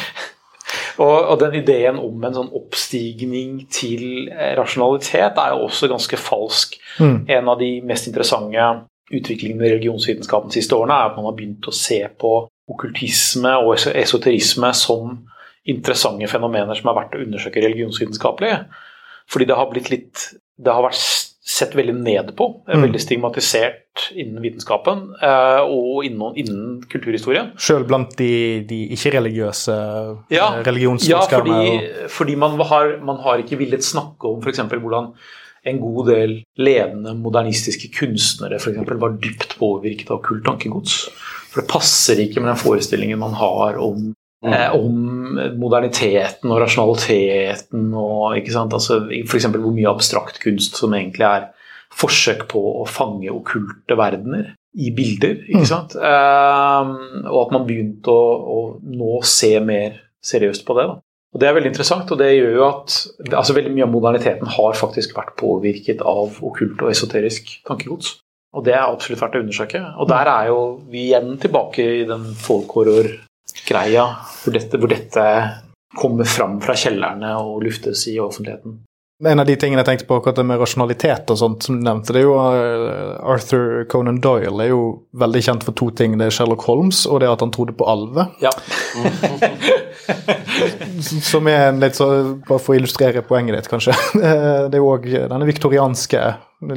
[1.03, 6.19] og, og den ideen om en sånn oppstigning til eh, rasjonalitet er jo også ganske
[6.21, 6.79] falsk.
[6.99, 7.17] Mm.
[7.39, 8.69] En av de mest interessante
[9.09, 12.33] utviklingene i religionsvitenskapen de siste årene er at man har begynt å se på
[12.69, 15.17] okkultisme og esoterisme som
[15.69, 18.53] interessante fenomener som er verdt å undersøke religionsvitenskapelig.
[19.29, 20.29] Fordi det har blitt litt
[20.59, 22.83] Det har vært sett veldig ned på, Mm.
[22.85, 27.51] veldig stigmatisert innen vitenskapen eh, og innen, innen kulturhistorien.
[27.57, 29.75] Sjøl blant de, de ikke-religiøse
[30.29, 30.63] Ja, eh,
[31.09, 34.61] Ja, fordi, fordi, fordi man, har, man har ikke villet snakke om f.eks.
[34.69, 35.13] hvordan
[35.67, 41.09] en god del ledende modernistiske kunstnere for eksempel, var dypt påvirket av kult tankegods.
[41.49, 44.13] For det passer ikke med den forestillingen man har om,
[44.45, 48.75] eh, om moderniteten og rasjonaliteten og ikke sant?
[48.75, 49.49] Altså, F.eks.
[49.55, 51.49] hvor mye abstrakt kunst som egentlig er
[51.99, 55.43] forsøk på å fange okkulte verdener i bilder.
[55.49, 55.97] ikke sant?
[55.97, 60.89] Eh, og at man begynte å, å nå se mer seriøst på det.
[60.91, 60.99] da.
[61.29, 62.95] Og Det er veldig interessant, og det gjør jo at
[63.37, 68.17] altså veldig mye av moderniteten har faktisk vært påvirket av okkult og esoterisk tankegods.
[68.57, 69.81] Og det er absolutt verdt å undersøke.
[70.01, 72.31] Og der er jo vi igjen tilbake i den
[73.49, 74.05] folkhorror-greia,
[74.43, 75.25] hvor dette, hvor dette
[75.97, 78.83] kommer fram fra kjellerne og luftes i offentligheten.
[79.27, 81.83] En av de tingene jeg tenkte på, akkurat det med rasjonalitet og sånt, som du
[81.83, 84.83] nevnte, det er jo eh, Arthur Conan Doyle er jo
[85.19, 86.13] veldig kjent for to ting.
[86.15, 88.29] Det er Sherlock Holmes og det at han trodde på alver.
[88.39, 88.53] Ja.
[91.03, 92.07] Som er en litt så,
[92.47, 93.91] Bare for å illustrere poenget ditt, kanskje.
[94.71, 96.21] Det er jo òg denne viktorianske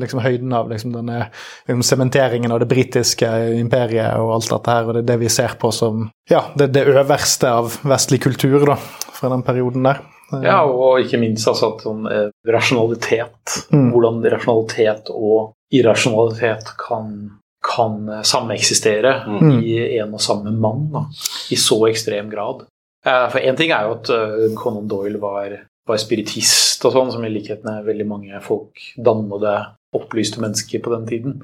[0.02, 1.28] liksom høyden av liksom denne
[1.66, 3.28] liksom, sementeringen av det britiske
[3.58, 6.72] imperiet og alt dette her, og det er det vi ser på som ja, det,
[6.74, 8.76] det øverste av vestlig kultur da,
[9.14, 10.02] fra den perioden der.
[10.32, 13.68] Eh, Ja, og ikke minst altså at sånn, eh, rasjonalitet.
[13.72, 13.90] Mm.
[13.92, 19.62] Hvordan rasjonalitet og irrasjonalitet kan, kan eh, sameksistere Mm.
[19.62, 21.04] i en og samme mann da,
[21.50, 22.66] i så ekstrem grad.
[23.04, 25.58] Eh, For én ting er jo at Conan Doyle var,
[25.88, 30.90] var spiritist og sånn, som i likhet med veldig mange folk dannede, opplyste mennesker på
[30.94, 31.42] den tiden.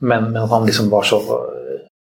[0.00, 1.20] Men, men at han liksom var så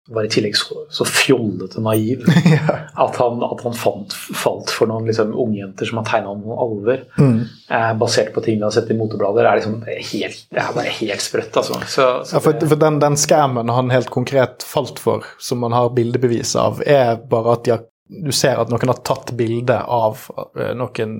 [0.09, 2.23] var i tillegg så, så fjollete naiv
[3.05, 7.03] at han, at han fant, falt for noen liksom, ungjenter som har tegna noen alver,
[7.19, 7.41] Mm.
[7.69, 10.93] eh, basert på ting de har sett i moteblader, er liksom helt, det er bare
[10.99, 11.57] helt sprøtt.
[11.61, 11.79] Altså.
[11.85, 15.75] Så, så Ja, for, for den, den scammen han helt konkret falt for, som man
[15.75, 19.75] har bildebevis av, er bare at de har, du ser at noen har tatt bilde
[19.85, 20.17] av
[20.57, 21.11] eh, noen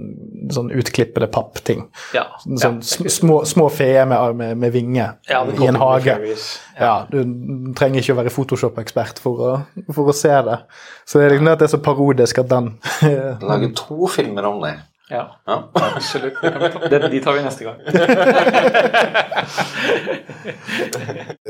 [0.50, 1.84] sånn utklippede pappting.
[2.18, 6.16] ja, Sånn ja, små, små feer med, med, med vinger Ja, i en hage.
[7.14, 7.20] du
[7.78, 9.62] trenger ikke å være Photoshop-ekspert for,
[9.94, 10.58] for å se det.
[11.06, 12.72] Så det er liksom det at det er så parodisk at den
[13.52, 14.74] Lage to filmer om det.
[15.10, 15.64] Ja, Ja.
[15.74, 16.38] absolutt.
[16.42, 17.78] De tar vi neste gang.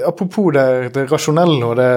[0.08, 1.90] Apropos det, det rasjonelle og det,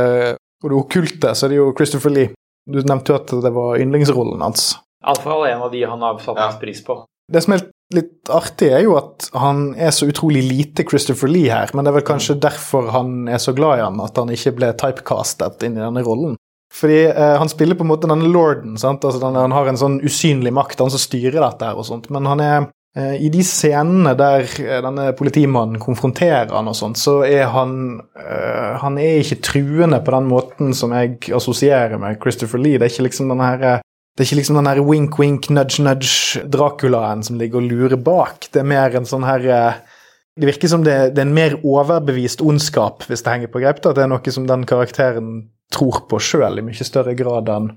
[0.63, 2.33] og det okkulte, så er det jo Christopher Lee.
[2.69, 4.77] Du nevnte jo at det var yndlingsrollen hans.
[5.03, 6.53] Iallfall en av de han har satt Ja.
[6.61, 7.05] pris på.
[7.33, 11.51] Det som er litt artig, er jo at han er så utrolig lite Christopher Lee
[11.51, 14.29] her, men det er vel kanskje derfor han er så glad i han, at han
[14.29, 16.37] ikke ble typecastet inn i denne rollen.
[16.73, 19.05] Fordi eh, han spiller på en måte denne lorden, sant?
[19.05, 22.09] Altså, den, han har en sånn usynlig makt, han som styrer dette her og sånt,
[22.11, 27.23] men han er I de scenene der eh, denne politimannen konfronterer han og sånt, så
[27.25, 32.61] er han eh, Han er ikke truende på den måten som jeg assosierer med Christopher
[32.61, 32.77] Lee.
[32.77, 33.81] Det er ikke liksom den her eh,
[34.13, 38.51] det er ikke liksom den wink-wink, nudge-nudge Draculaen som ligger og lurer bak.
[38.53, 39.81] Det er mer en sånn her eh,
[40.37, 43.81] Det virker som det, det er en mer overbevist ondskap, hvis det henger på greip.
[43.81, 45.33] at Det er noe som den karakteren
[45.73, 47.73] tror på sjøl i mye større grad enn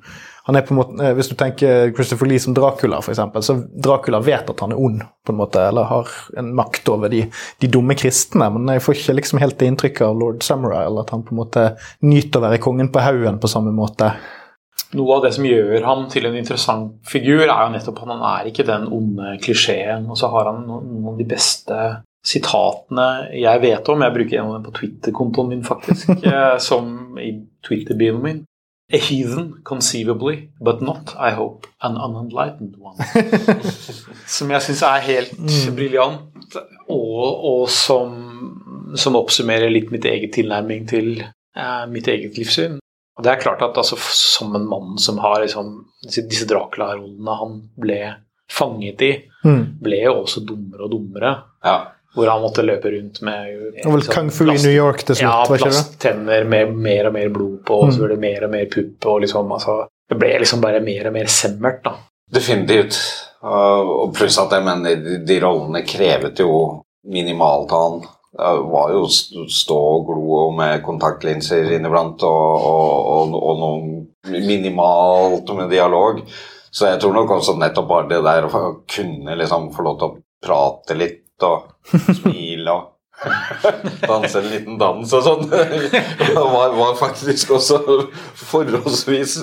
[0.45, 3.41] han er på en måte, eh, Hvis du tenker Christopher Lee som Dracula, for eksempel,
[3.41, 7.09] så Dracula vet at han er ond, på en måte, eller har en makt over
[7.09, 7.23] de,
[7.59, 11.01] de dumme kristne, men jeg får ikke liksom helt det inntrykket av lord Samurai, eller
[11.01, 11.63] at han på en måte
[12.05, 14.11] nyter å være kongen på haugen på samme måte.
[14.95, 18.25] Noe av det som gjør ham til en interessant figur, er jo nettopp at han
[18.29, 20.05] er ikke den onde klisjeen.
[20.11, 21.79] Og så har han noen av de beste
[22.25, 23.05] sitatene
[23.37, 24.01] jeg vet om.
[24.05, 27.31] Jeg bruker en av dem på Twitter-kontoen min, faktisk, eh, som i
[27.67, 28.43] Twitter-bioen min.
[28.93, 33.01] A heathen, conceivably, but not, I hope, an unenlightened one.
[34.37, 35.31] som jeg syns er helt
[35.73, 38.13] briljant, og, og som,
[38.93, 42.77] som oppsummerer litt mitt eget tilnærming til eh, mitt eget livssyn.
[43.15, 45.71] Og det er klart at altså, som en mann som har liksom,
[46.05, 47.99] disse, disse Dracula-rollene han ble
[48.51, 49.13] fanget i,
[49.45, 49.75] Mm.
[49.77, 51.31] ble jo også dummere og dummere.
[51.61, 51.73] Ja.
[52.15, 55.15] Hvor han måtte løpe rundt med Det var vel Kung Fu i New York til
[55.15, 57.91] slutt, Ja, plasttenner med mer og mer blod på, og Mm.
[57.91, 59.05] så ble det mer og mer pupp.
[59.05, 59.75] og liksom, altså,
[60.09, 61.83] Det ble liksom bare mer og mer semmert.
[61.83, 61.95] da.
[62.31, 62.97] Definitivt.
[63.43, 67.99] Og pluss at jeg mener de, de rollene krevet jo minimalt av han.
[68.35, 74.41] Det var jo st- stå og glo med kontaktlinser inniblant og, og, og, og noe
[74.65, 76.21] minimalt med dialog.
[76.71, 80.09] Så jeg tror nok også nettopp bare det der å kunne liksom få lov til
[80.09, 82.91] å prate litt og smile og
[84.07, 85.45] danse en liten dans og sånn.
[86.35, 87.79] var, var faktisk også
[88.35, 89.37] forholdsvis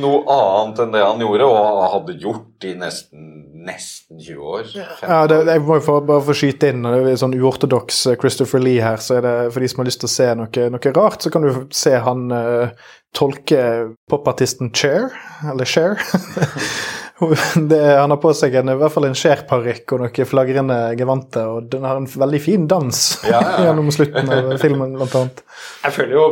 [0.00, 3.26] noe annet enn det han gjorde, og hadde gjort i nesten,
[3.66, 4.70] nesten 20 år.
[5.02, 8.64] Ja, det, jeg må jo bare få skyte inn, det er sånn uortodoks eh, Christopher
[8.64, 10.96] Lee her, så er det for de som har lyst til å se noe, noe
[10.96, 12.72] rart, så kan du se han uh,
[13.16, 13.62] tolke
[14.10, 15.10] popartisten Cher,
[15.52, 16.00] eller Cher.
[17.70, 21.48] Det, han har på seg en, i hvert fall en Cher-parykk og noen flagrende gevanter,
[21.48, 23.64] og den har en veldig fin dans Ja, ja, ja.
[23.68, 25.42] gjennom slutten av filmen, blant annet.
[25.84, 26.24] Jeg føler jo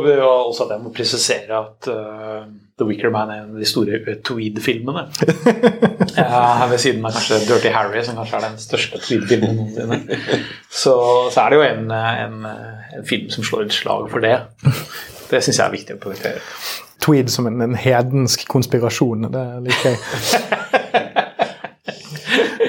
[0.47, 3.99] også at jeg må presisere at uh, The Wicker Man er en av de store
[4.25, 5.05] Tweed-filmene.
[6.17, 10.19] ja, ved siden av kanskje Dirty Harry, som kanskje er den største Tweed-filmen noensinne.
[10.71, 10.95] Så,
[11.33, 12.51] så er det jo en, en,
[12.97, 14.37] en film som slår et slag for det.
[15.29, 16.45] Det syns jeg er viktig å poengtere.
[17.03, 20.58] Tweed som en, en hedensk konspirasjon, det liker jeg.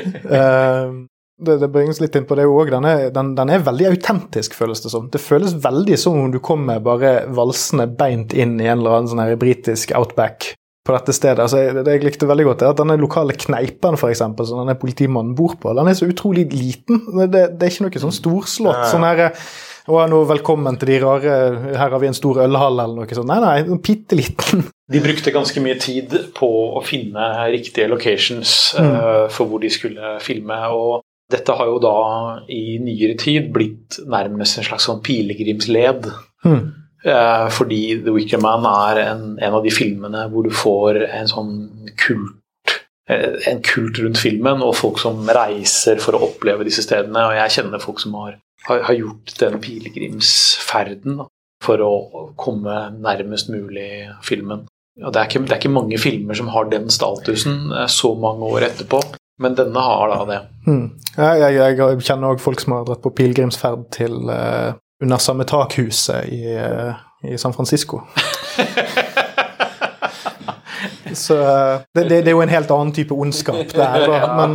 [0.41, 0.93] Eh,
[1.41, 2.69] det, det bringes litt inn på det òg.
[2.75, 5.07] Den, den, den er veldig autentisk, føles det som.
[5.13, 9.09] Det føles veldig som om du kommer bare valsende beint inn i en eller annen
[9.09, 10.51] sånn her britisk outback
[10.87, 11.41] på dette stedet.
[11.45, 14.63] Altså, det, det jeg likte veldig godt, er at denne lokale kneipen for eksempel, som
[14.63, 17.03] denne politimannen bor på, den er så utrolig liten.
[17.09, 18.87] Det, det, det er ikke noe sånn storslått.
[18.93, 19.31] sånn her,
[19.89, 21.37] å, nå velkommen til de rare
[21.79, 23.31] Her har vi en stor ølhall, eller noe sånt.
[23.31, 24.67] Nei, nei, en bitte liten.
[24.91, 30.17] De brukte ganske mye tid på å finne riktige locations eh, for hvor de skulle
[30.25, 30.59] filme.
[30.75, 31.01] og
[31.31, 31.97] dette har jo da
[32.51, 36.09] i nyere tid blitt nærmest en slags sånn pilegrimsled.
[36.43, 36.63] Mm.
[37.05, 41.31] Eh, fordi The Wicker Man er en, en av de filmene hvor du får en
[41.31, 41.55] sånn
[42.01, 42.75] kult
[43.09, 47.29] eh, en kult rundt filmen, og folk som reiser for å oppleve disse stedene.
[47.31, 48.37] Og jeg kjenner folk som har,
[48.69, 51.23] har, har gjort den pilegrimsferden
[51.65, 51.95] for å
[52.41, 54.67] komme nærmest mulig filmen.
[55.01, 58.15] Og det, er ikke, det er ikke mange filmer som har den statusen eh, så
[58.21, 59.01] mange år etterpå,
[59.41, 60.41] men denne har da det.
[60.67, 60.87] Mm.
[61.17, 65.47] Jeg, jeg, jeg kjenner òg folk som har dratt på pilegrimsferd til uh, under samme
[65.49, 66.93] takhuset i, uh,
[67.25, 68.03] i San Francisco.
[71.11, 71.35] Så
[71.95, 74.19] det, det, det er jo en helt annen type ondskap der, da.
[74.39, 74.53] Men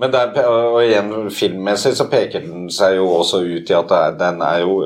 [0.00, 4.16] Men der, og igjen, filmmessig så peker den seg jo også ut i at er,
[4.18, 4.78] den er jo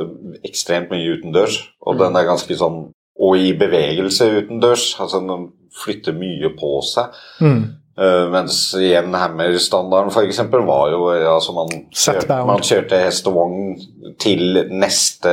[0.45, 1.63] ekstremt mye utendørs.
[1.89, 2.89] Og den er ganske sånn
[3.19, 4.93] Og i bevegelse utendørs.
[5.01, 7.17] Altså den flytter mye på seg.
[7.41, 7.63] mm.
[7.99, 10.39] Uh, mens igjen Hammer-standarden f.eks.
[10.55, 13.73] var jo altså man, kjørte, man kjørte hest og vogn
[14.23, 15.33] til neste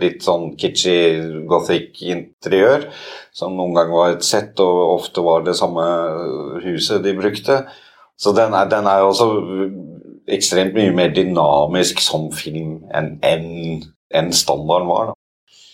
[0.00, 0.94] litt sånn kitschy
[1.50, 2.86] gothic interiør,
[3.36, 5.84] som noen ganger var et sett, og ofte var det samme
[6.64, 7.60] huset de brukte.
[8.18, 9.28] Så den er, den er også
[10.28, 13.46] ekstremt mye mer dynamisk som film enn en,
[14.14, 15.10] en standarden var.
[15.10, 15.18] Da.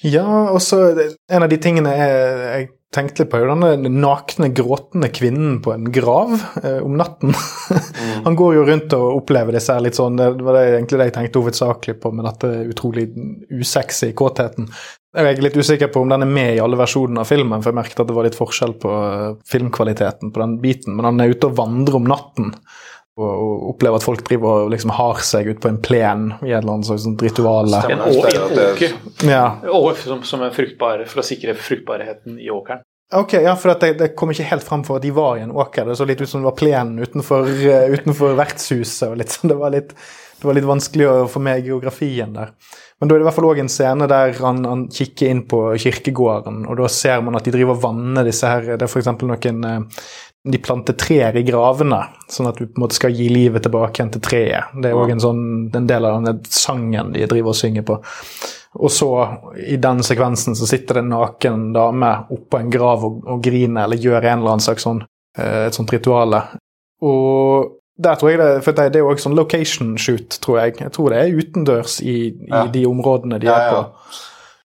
[0.08, 4.48] Ja, og så en av de tingene jeg, jeg tenkte litt på, jo denne nakne,
[4.56, 6.32] gråtende kvinnen på en grav
[6.62, 7.34] eh, om natten.
[8.26, 11.08] Han går jo rundt og opplever disse her litt sånn Det var det egentlig det
[11.10, 13.08] jeg tenkte hovedsakelig på med dette utrolig
[13.52, 14.70] usexy kåtheten.
[15.18, 17.72] Jeg er litt usikker på om den er med i alle versjonene av filmen, for
[17.72, 20.96] jeg merket at det var litt forskjell på eh, filmkvaliteten på den biten.
[20.96, 22.54] Men han er ute og vandrer om natten
[23.18, 26.60] og, oppleve at folk driver og liksom har seg ut på en plen i et
[26.60, 27.74] eller annet slags sånt ritual.
[27.90, 28.94] En, åker.
[29.26, 29.44] Ja.
[30.04, 32.84] Som, som er fruktbar for å sikre fruktbarheten i åkeren.
[33.14, 35.44] Ok, ja, for at det, det kom ikke helt fram for at de var i
[35.46, 35.86] en åker.
[35.88, 39.08] Det så litt ut som det var plenen utenfor, eh, utenfor vertshuset.
[39.08, 39.48] og litt sånn.
[39.48, 39.94] Det var litt,
[40.36, 42.52] det var litt vanskelig å få med geografien der.
[43.00, 45.40] Men da er det i hvert fall også en scene der han, han kikker inn
[45.48, 48.90] på kirkegården, og da ser man at de driver og vanner disse her Det er
[48.90, 49.08] f.eks.
[49.22, 50.08] noen eh,
[50.48, 51.98] De planter trær i gravene,
[52.32, 54.70] sånn at du på en måte skal gi livet tilbake igjen til treet.
[54.80, 55.42] Det er òg en, sånn,
[55.76, 57.98] en del av den sangen de driver og synger på.
[58.78, 59.08] Og så,
[59.66, 63.84] i den sekvensen, så sitter det en naken dame oppå en grav og, og griner,
[63.84, 65.02] eller gjør en eller annen slags sånn,
[65.36, 66.40] eh, et sånt rituale.
[67.04, 70.76] Og der tror jeg det, for det, er jo også sånn location shoot, tror jeg.
[70.84, 72.66] Jeg tror det er utendørs i, i Ja.
[72.70, 73.82] de områdene de Ja, er ja.
[73.82, 74.18] på.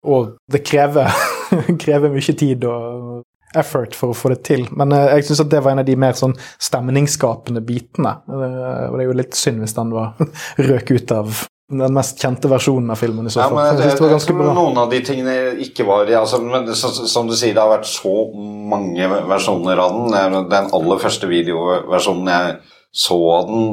[0.08, 1.12] Og det krever,
[1.84, 3.24] krever mye tid og
[3.60, 4.66] effort for å få det til.
[4.78, 8.18] Men eh, jeg syns det var en av de mer sånn stemningsskapende bitene.
[8.28, 10.18] Eh, og det er jo litt synd hvis den var
[10.70, 13.28] røk ut av den mest kjente versjonen av filmen.
[13.28, 14.54] i så Ja, men jeg jeg, det var jeg tror bra.
[14.56, 15.34] noen av de tingene
[15.66, 18.14] ikke var altså, men så, Som du sier, det har vært så
[18.72, 20.38] mange versjoner av den.
[20.54, 22.56] Den aller første videoversjonen jeg
[22.96, 23.68] så av den,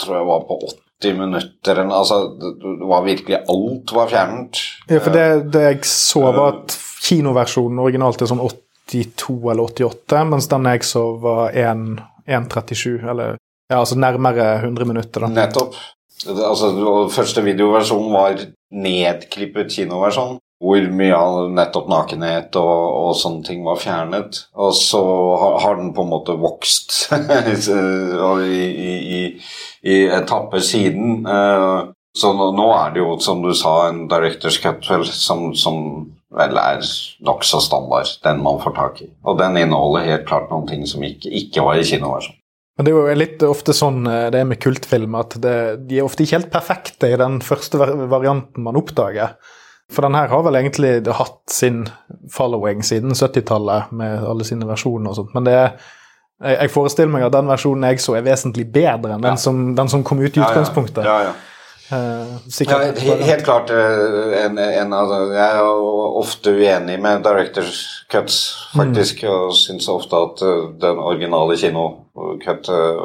[0.00, 0.58] tror jeg var på
[1.04, 1.82] 80 minutter.
[1.84, 4.64] Altså, det det var virkelig Alt var fjernet.
[4.88, 8.42] Ja, for det, det jeg så, var at kinoversjonen originalt er sånn
[8.90, 13.36] 82 eller 88, mens den jeg så, var 1.37, eller
[13.70, 15.24] ja, altså nærmere 100 minutter.
[15.24, 15.28] da.
[15.32, 15.74] Nettopp.
[16.24, 16.70] Altså,
[17.12, 18.38] første videoversjon var
[18.72, 20.38] nedklippet kinoversjon.
[20.64, 24.38] Hvor mye av nettopp nakenhet og, og sånne ting var fjernet.
[24.56, 25.00] Og så
[25.40, 26.94] har, har den på en måte vokst
[28.46, 29.20] i, i,
[29.82, 31.26] i, etapper siden.
[31.26, 35.78] Eh, Så nå, nå er det jo, som du sa, en Directors Cut som, som
[36.34, 36.84] vel er
[37.24, 38.10] nokså standard.
[38.24, 39.10] Den man får tak i.
[39.24, 42.40] Og den inneholder helt klart noen ting som ikke, ikke var i kinoversjonen.
[42.74, 46.00] Men det er jo litt ofte sånn eh, det er med kultfilm, at det, de
[46.00, 49.36] er ofte ikke helt perfekte i den første varianten man oppdager.
[49.94, 51.84] For den her har vel egentlig hatt sin
[52.34, 55.76] following siden 70-tallet med alle sine versjoner og sånt, men det er
[56.44, 59.88] jeg forestiller meg at den versjonen jeg så, er vesentlig bedre enn den, som, den
[59.88, 61.06] som kom ut i utgangspunktet.
[61.06, 61.34] Ja, ja.
[61.94, 62.34] Eh,
[62.68, 62.78] Ja,
[63.24, 65.68] helt klart eh, en, en av Jeg er
[66.20, 67.82] ofte uenig med Directors
[68.12, 68.38] Cuts,
[68.74, 73.04] faktisk, og syns ofte at eh, den originale kinocut eh,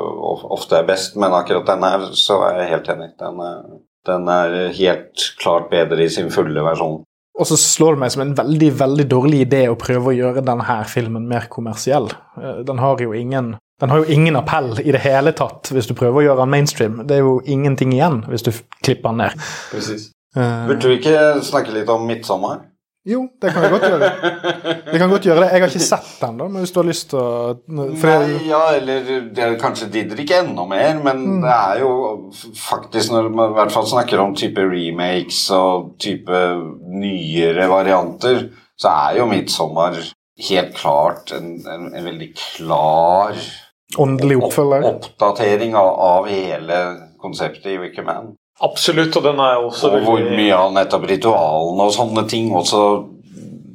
[0.50, 3.12] ofte er best, men akkurat den her så er jeg helt enig.
[3.22, 3.62] Den er,
[4.10, 7.02] den er helt klart bedre i sin fulle versjon.
[7.40, 10.44] Og så slår det meg som en veldig veldig dårlig idé å prøve å gjøre
[10.44, 12.10] denne filmen mer kommersiell.
[12.68, 15.96] Den har jo ingen den har jo ingen appell i det hele tatt hvis du
[15.98, 17.02] prøver å gjøre den mainstream.
[17.08, 18.52] Det er jo ingenting igjen hvis du
[18.84, 19.46] klipper den ned.
[19.72, 20.10] Precis.
[20.36, 22.68] Eh, Burde du ikke snakke litt om 'Midtsommer'?
[23.10, 24.10] jo, det kan vi godt gjøre.
[24.92, 25.48] Vi kan godt gjøre det.
[25.54, 27.30] Jeg har ikke sett den, da, men hvis du har lyst til å
[27.80, 27.88] Nei,
[28.50, 31.94] ja, eller det er kanskje Didrik enda mer, men det er jo
[32.60, 36.44] faktisk Når man i hvert fall snakker om type remakes og type
[36.92, 38.50] nyere varianter,
[38.80, 40.14] så er jo 'Midtsommer'
[40.50, 43.36] helt klart en, en, en veldig klar
[43.98, 44.84] Åndelig oppfølger.
[44.86, 46.76] opp- oppdatering av, av hele
[47.22, 48.36] konseptet i Wickerman.
[48.62, 52.52] Absolutt, og den er jo også Og hvor mye av nettopp ritualene og sånne ting
[52.52, 52.82] også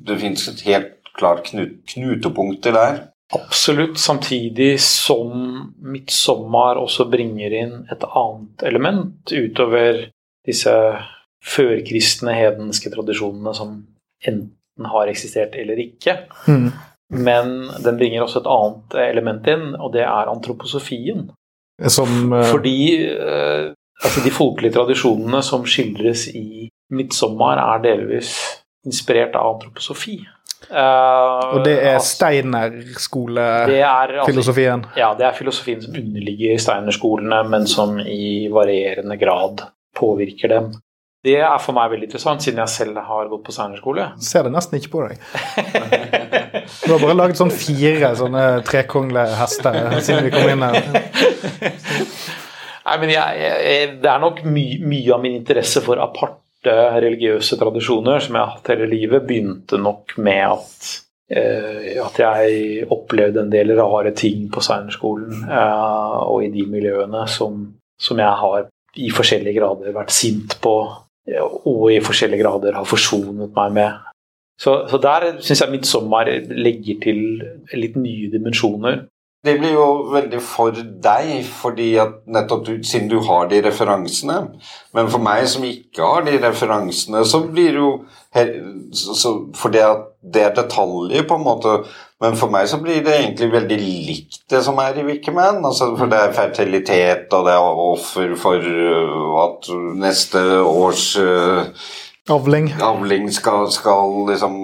[0.07, 2.99] Det fins et helt klart knut, knutepunkter der.
[3.33, 10.11] Absolutt, samtidig som 'Midtsommer' også bringer inn et annet element utover
[10.47, 10.71] disse
[11.45, 13.87] førkristne, hedenske tradisjonene som
[14.27, 16.19] enten har eksistert eller ikke.
[16.49, 16.73] Mm.
[17.12, 21.26] Men den bringer også et annet element inn, og det er antroposofien.
[21.90, 22.44] Som uh...
[22.48, 22.78] Fordi
[23.18, 23.72] uh,
[24.05, 28.38] altså de folkelige tradisjonene som skildres i 'Midtsommer', er delvis
[28.86, 30.26] inspirert av antroposofi.
[30.70, 34.84] Uh, Og det er Steiner-skolefilosofien.
[34.84, 39.61] altså, ja, det er filosofien som underligger Steiner-skolene, men som i varierende grad
[39.96, 40.72] påvirker dem.
[41.25, 44.11] Det er for meg veldig interessant, siden jeg selv har gått på Steiner-skole.
[44.20, 45.22] Ser det nesten ikke på deg.
[46.85, 50.83] Du har bare laget sånn fire sånne trekonglehester siden vi kom inn her.
[52.85, 57.57] Nei, men jeg, jeg, Det er nok my, mye av min interesse for aparte religiøse
[57.61, 60.91] tradisjoner som jeg har hatt hele livet, begynte nok med at,
[61.33, 67.25] eh, at jeg opplevde en del rare ting på Steinerskolen eh, og i de miljøene
[67.33, 67.64] som,
[68.01, 68.68] som jeg har
[69.01, 71.03] i forskjellige grader vært sint på eh,
[71.64, 74.03] og i forskjellige grader har forsonet meg med.
[74.61, 77.18] Så, så der syns jeg 'Midtsommer' legger til
[77.75, 79.07] litt nye dimensjoner.
[79.45, 84.39] Det blir jo veldig for deg, fordi at nettopp du, siden du har de referansene.
[84.97, 87.91] Men for meg som ikke har de referansene, så blir det jo
[88.93, 91.75] så, Fordi at det er detaljer, på en måte.
[92.23, 95.59] Men for meg så blir det egentlig veldig likt det som er i Wickerman.
[95.67, 101.67] Altså, for det er fertilitet, og det er offer for øh, at neste års uh,
[102.31, 102.71] Avling.
[102.81, 104.55] avling skal, skal liksom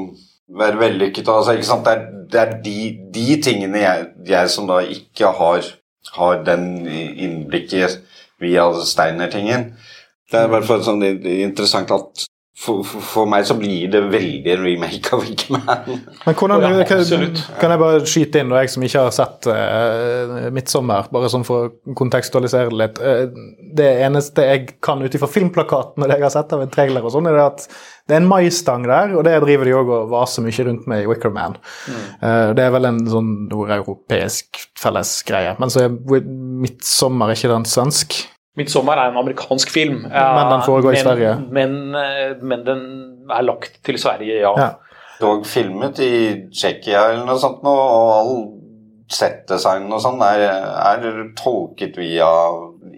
[0.58, 1.28] være vellykket.
[1.28, 1.84] Altså, ikke sant?
[1.84, 2.78] Det er, det er de,
[3.14, 5.66] de tingene jeg, jeg som da ikke har,
[6.14, 8.00] har den innblikket
[8.40, 9.72] via Steiner-tingen
[10.30, 12.29] Det er i hvert fall sånn interessant at
[12.60, 16.00] for, for, for meg så blir det veldig en remake av Wickerman.
[16.26, 17.04] Men hvordan, Ja, kan,
[17.60, 21.46] kan jeg bare skyte inn, og jeg som ikke har sett uh, 'Midtsommer', bare sånn
[21.48, 23.00] for å kontekstualisere det litt.
[23.00, 23.46] uh,
[23.80, 27.06] det eneste jeg kan ut ifra filmplakaten og det jeg har sett av en trailer,
[27.06, 27.64] og sånn, er det at
[28.10, 31.04] det er en maisstang der, og det driver de òg og vaser mye rundt med
[31.04, 31.56] i Wicker Man.
[32.20, 35.56] Uh, det er vel en sånn nordeuropeisk fellesgreie.
[35.62, 38.20] Men så er 'Midtsommer' ikke den svensk?
[38.60, 40.02] 'Midtsommer' er en amerikansk film.
[40.02, 41.34] Men den foregår i men, Sverige.
[41.50, 42.80] Men, eh, men den
[43.30, 44.52] er lagt til Sverige, ja.
[44.58, 44.68] Ja.
[45.20, 46.12] Dog filmet i
[46.52, 48.36] Tsjekkia eller noe sånt, og all
[49.10, 52.28] settdesignen og sånn er, er tolket via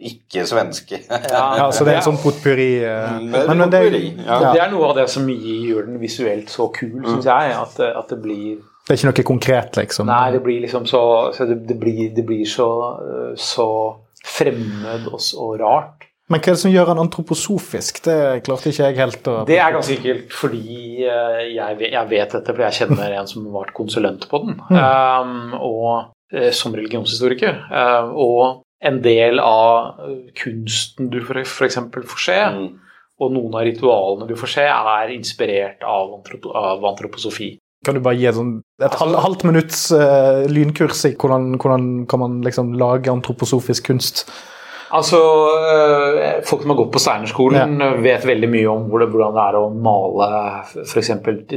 [0.03, 0.99] ikke-svenske.
[1.33, 2.83] Ja, så det er en sånn potpurri.
[2.85, 4.53] eh, Mm, men- men det- ja.
[4.53, 7.53] Det er noe av det som gjør den visuelt så kul, syns jeg.
[7.57, 8.59] At, at det blir
[8.89, 10.07] Det er ikke noe konkret, liksom.
[10.07, 13.95] Nei, det blir liksom så, så det, det, blir, det blir så, eh, så
[14.27, 16.09] fremmed og, og rart.
[16.31, 17.99] Men hva er det som gjør han antroposofisk?
[18.07, 18.16] Det
[18.47, 22.37] klarte ikke jeg helt å Det er ganske enkelt fordi eh, jeg vet, jeg vet
[22.39, 24.55] dette, for jeg kjenner en som har vært konsulent på den.
[24.70, 25.91] Um, og
[26.33, 27.59] eh, som religionshistoriker.
[27.68, 29.99] Eh, og en del av
[30.39, 31.77] kunsten du f.eks.
[31.93, 32.70] får se, Mm.
[33.23, 37.53] og noen av ritualene du får se, er inspirert av, antropo av antroposofi.
[37.83, 42.22] Kan du bare gi sånn, et halv, halvt minutts uh, lynkurs i hvordan, hvordan kan
[42.22, 44.26] man liksom lage antroposofisk kunst?
[44.93, 45.18] Altså,
[45.72, 49.62] øh, Folk som har gått på Steinerskolen, vet veldig mye om hvordan det er å
[49.72, 50.26] male
[50.85, 51.11] f.eks.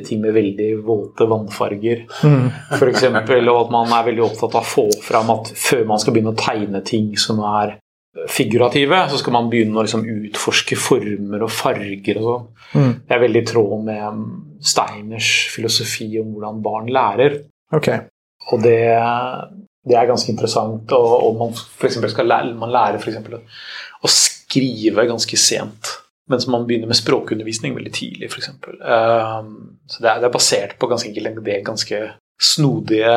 [0.07, 2.05] ting med veldig våte vannfarger.
[2.15, 5.99] For eksempel, og at man er veldig opptatt av å få fram at før man
[5.99, 7.75] skal begynne å tegne ting som er
[8.31, 12.45] figurative, så skal man begynne å liksom utforske former og farger og sånn.
[12.75, 12.93] Mm.
[13.07, 14.21] Det er veldig i tråd med
[14.65, 17.37] Steiners filosofi om hvordan barn lærer.
[17.75, 18.05] Okay.
[18.51, 18.79] Og det,
[19.85, 20.95] det er ganske interessant.
[20.95, 25.95] Og, og man for skal lære, man lærer eksempel å, skrive ganske sent.
[26.31, 28.53] Mens man begynner med språkundervisning veldig tidlig, f.eks.
[28.63, 29.49] Um,
[29.85, 31.99] så det er, det er basert på ganske enkelt det ganske
[32.41, 33.11] snodige,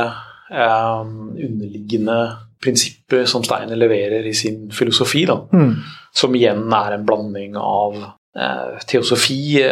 [0.51, 2.18] underliggende
[2.62, 5.24] prinsipper som Steiner leverer i sin filosofi.
[5.28, 5.38] Da.
[5.53, 5.74] Mm.
[6.14, 9.62] Som igjen er en blanding av eh, teosofi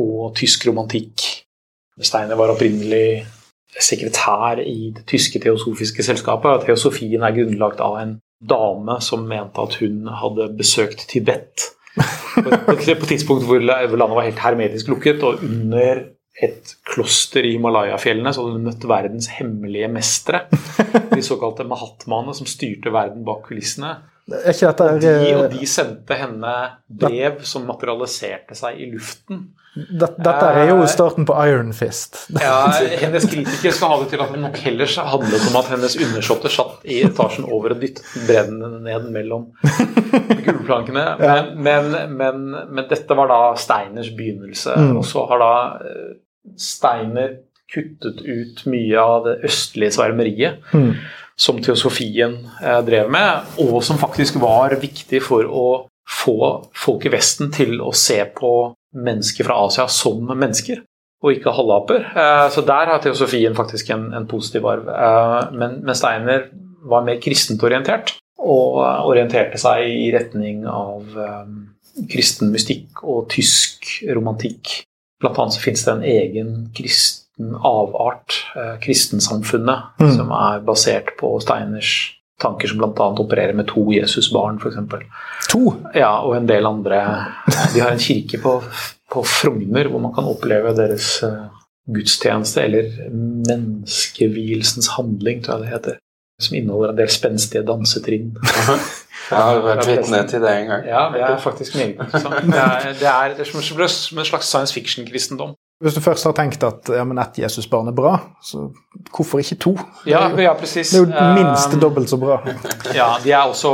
[0.00, 1.28] og tysk romantikk.
[2.02, 3.24] Steiner var opprinnelig
[3.74, 6.50] sekretær i det tyske teosofiske selskapet.
[6.50, 11.70] og Teosofien er grunnlagt av en dame som mente at hun hadde besøkt Tibet
[12.66, 16.02] på et tidspunkt hvor landet var helt hermetisk lukket, og under
[16.42, 20.46] et kloster i Himalaya-fjellene så hadde hun møtt verdens hemmelige mestere.
[21.14, 23.96] De såkalte mahatmaene som styrte verden bak kulissene.
[24.24, 26.52] Er ikke dette Og de, er, og de sendte henne
[26.88, 29.42] brev som materialiserte seg i luften.
[29.76, 32.22] det, Dette er jo starten på Iron Fist.
[32.40, 32.70] Ja,
[33.02, 36.56] hennes kritikere skal ha det til at det nok heller handlet om at hennes undersåtter
[36.56, 39.50] satt i etasjen over og dyttet brennene ned mellom
[40.46, 41.04] gulvplankene.
[41.20, 44.78] Men, men, men, men dette var da Steiners begynnelse.
[44.86, 45.02] Mm.
[45.02, 45.54] Og så har da
[45.84, 46.12] eh,
[46.60, 47.36] Steiner
[47.74, 50.94] kuttet ut mye av det østlige svermeriet Mm.
[51.36, 55.66] som teosofien eh, drev med, og som faktisk var viktig for å
[56.06, 56.36] få
[56.76, 60.84] folk i Vesten til å se på mennesker fra Asia som mennesker,
[61.24, 62.04] og ikke halvaper.
[62.14, 64.88] Eh, så der har teosofien faktisk en, en positiv arv.
[64.88, 66.50] Eh, men, men Steiner
[66.84, 68.76] var mer kristent orientert, og
[69.08, 71.54] orienterte seg i retning av eh,
[72.12, 74.82] kristen mystikk og tysk romantikk.
[75.24, 80.12] Blant annet så finnes det en egen kristen avart, eh, kristensamfunnet, Mm.
[80.18, 81.94] som er basert på Steiners
[82.42, 83.06] tanker som bl.a.
[83.22, 84.76] opererer med to Jesusbarn, f.eks.
[85.50, 85.74] To.
[85.94, 86.98] Ja, og en del andre
[87.74, 88.56] De har en kirke på,
[89.10, 91.46] på Frogner hvor man kan oppleve deres eh,
[91.94, 92.90] gudstjeneste, eller
[93.48, 95.98] menneskevielsens handling, tror jeg det heter.
[96.42, 98.32] Som inneholder en del spenstige dansetrinn.
[99.30, 100.88] Jeg har vært vitne til det en gang.
[100.88, 102.48] Ja, det er faktisk meget interessant.
[102.50, 105.54] Det er, det er, det er som som en slags science fiction-kristendom.
[105.82, 108.12] Hvis du først har tenkt at ja, men ett Jesusbarn er bra,
[108.42, 108.68] så
[109.16, 109.72] hvorfor ikke to?
[110.06, 110.90] Ja, ja, precis.
[110.90, 112.38] Det er jo minst Um, dobbelt så bra.
[112.94, 113.72] Ja, de er også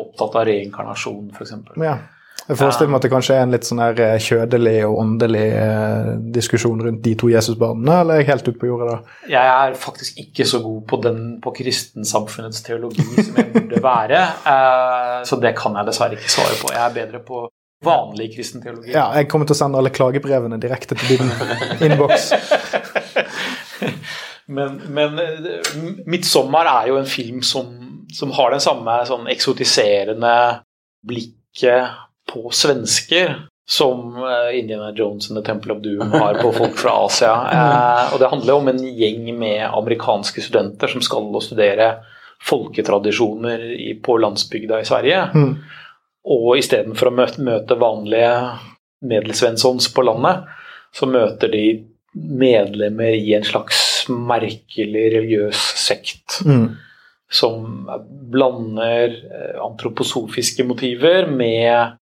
[0.00, 1.52] opptatt av reinkarnasjon, f.eks.
[1.82, 1.98] Ja.
[2.48, 5.44] Jeg forestiller meg at det kanskje er en litt sånn her eh, kjødelig og åndelig
[5.60, 9.16] eh, diskusjon rundt de to Jesusbarna, eller er jeg helt ute på jordet da?
[9.30, 14.22] Jeg er faktisk ikke så god på, den, på kristensamfunnets teologi som jeg burde være,
[14.54, 16.72] eh, så det kan jeg dessverre ikke svare på.
[16.74, 17.44] Jeg er bedre på
[17.86, 18.90] vanlig kristen teologi.
[18.94, 21.32] Ja, jeg kommer til å sende alle klagebrevene direkte til din
[21.86, 22.32] innboks.
[24.52, 25.14] Men, men
[26.10, 27.70] Midtsommer er jo en film som,
[28.12, 30.32] som har den samme sånn eksotiserende
[31.08, 31.94] blikket
[32.32, 33.36] på svensker
[33.68, 37.34] som eh, Indiana Jones and The Temple of Doom har på folk fra Asia.
[37.52, 41.94] Eh, og Det handler om en gjeng med amerikanske studenter som skal og studere
[42.42, 43.62] folketradisjoner
[44.02, 45.22] på landsbygda i Sverige.
[45.34, 45.52] Mm.
[46.32, 48.34] Og istedenfor å møte, vanlige
[49.06, 50.44] medelsvenssons på landet,
[50.94, 51.64] så møter de
[52.12, 56.76] medlemmer i en slags merkelig religiøs sekt Mm.
[57.32, 57.86] som
[58.32, 61.96] blander eh, antroposofiske motiver med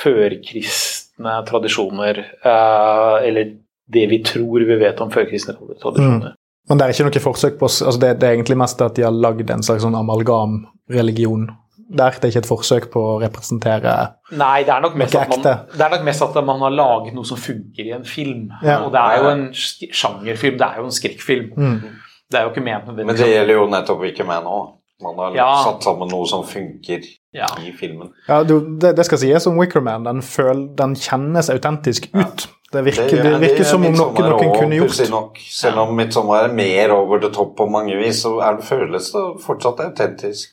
[0.00, 2.18] førkristne tradisjoner.
[2.44, 3.52] eh, Eller
[3.92, 6.34] det vi tror vi vet om førkristne tradisjoner.
[6.68, 9.04] Men det er ikke noe forsøk på altså det, det er egentlig mest at de
[9.04, 11.50] har lagd en slags sånn amalgamreligion
[11.88, 12.16] der.
[12.16, 13.92] Det er ikke et forsøk på å representere
[14.32, 17.14] Nei, det er, nok mest at man, det er nok mest at man har laget
[17.14, 18.48] noe som funker i en film.
[18.64, 18.80] Ja.
[18.86, 21.52] Og det er jo en sjangerfilm, det er jo en skrekkfilm.
[21.56, 22.00] mm.
[22.32, 24.56] Det er jo ikke ment Men det gjelder jo nettopp ikke meg nå.
[25.04, 25.50] Man har Ja.
[25.66, 27.04] satt sammen noe som funker
[27.36, 27.46] ja.
[27.62, 28.10] i filmen.
[28.28, 30.04] Ja, du, det, det skal sies om Wickerman.
[30.08, 32.48] Den, føl, den kjennes autentisk ut.
[32.74, 34.98] Det virker, det det virker som om noe noen kunne gjort.
[35.12, 38.64] Nok, selv om Midtsommer er mer over the top på mange vis, så er det,
[38.66, 40.50] føles det fortsatt autentisk.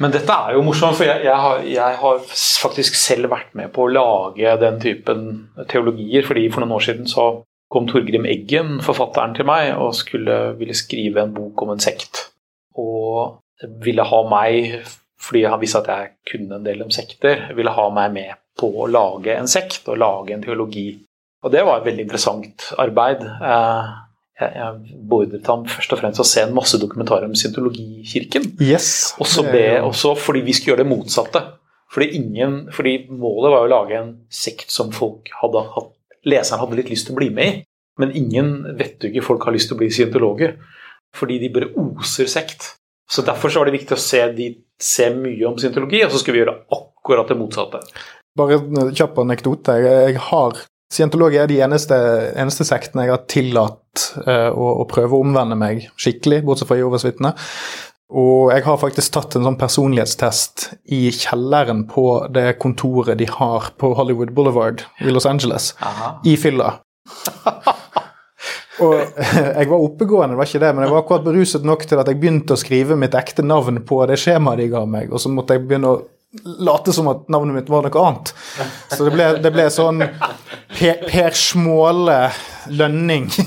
[0.00, 2.22] Men dette er jo morsomt, for jeg, jeg, har, jeg har
[2.62, 5.26] faktisk selv vært med på å lage den typen
[5.68, 6.24] teologier.
[6.24, 7.26] fordi For noen år siden så
[7.74, 12.28] kom Torgrim Eggen, forfatteren til meg, og skulle, ville skrive en bok om en sekt.
[12.78, 13.40] Og
[13.84, 14.80] ville ha meg,
[15.20, 18.70] fordi han visste at jeg kunne en del om sekter, ville ha meg med på
[18.82, 20.88] å lage en sekt og lage en teologi.
[21.44, 23.22] Og det var et veldig interessant arbeid.
[23.24, 23.92] Eh,
[24.34, 28.48] Jeg, jeg beordret ham først og fremst å se en masse dokumentarer om Scientologikirken.
[28.58, 29.14] Yes.
[29.22, 31.42] Også, be, også fordi vi skulle gjøre det motsatte.
[31.94, 35.92] Fordi, ingen, fordi målet var å lage en sekt som folk hadde hatt
[36.26, 37.62] leseren hadde litt lyst til å bli med i.
[38.02, 40.56] Men ingen vettuge folk har lyst til å bli scientologer.
[41.14, 42.72] Fordi de bare oser sekt.
[43.10, 44.50] Så Derfor så var det viktig å se, de,
[44.80, 47.82] se mye om scientologi, og så skulle vi gjøre akkurat det motsatte.
[48.38, 49.76] Bare en kjapp anekdote.
[49.84, 50.62] Jeg, har
[50.94, 51.96] Scientologi er de eneste,
[52.38, 56.78] eneste sektene jeg har tillatt uh, å, å, prøve å omvende meg skikkelig, bortsett fra
[56.78, 57.32] Jehovas vitne.
[58.14, 63.72] Og jeg har faktisk tatt en sånn personlighetstest i kjelleren på det kontoret de har
[63.80, 66.18] på Hollywood Boulevard i Los Angeles, Aha.
[66.28, 66.76] i fylla.
[68.82, 68.94] Og
[69.60, 72.10] jeg var oppegående, det var ikke det, men jeg var akkurat beruset nok til at
[72.10, 75.30] jeg begynte å skrive mitt ekte navn på det skjemaet de ga meg, og så
[75.30, 76.02] måtte jeg begynne å
[76.42, 78.32] late som at navnet mitt var noe annet.
[78.90, 80.02] Så det ble, det ble sånn
[80.74, 82.18] Per, per Småle
[82.74, 83.28] Lønning.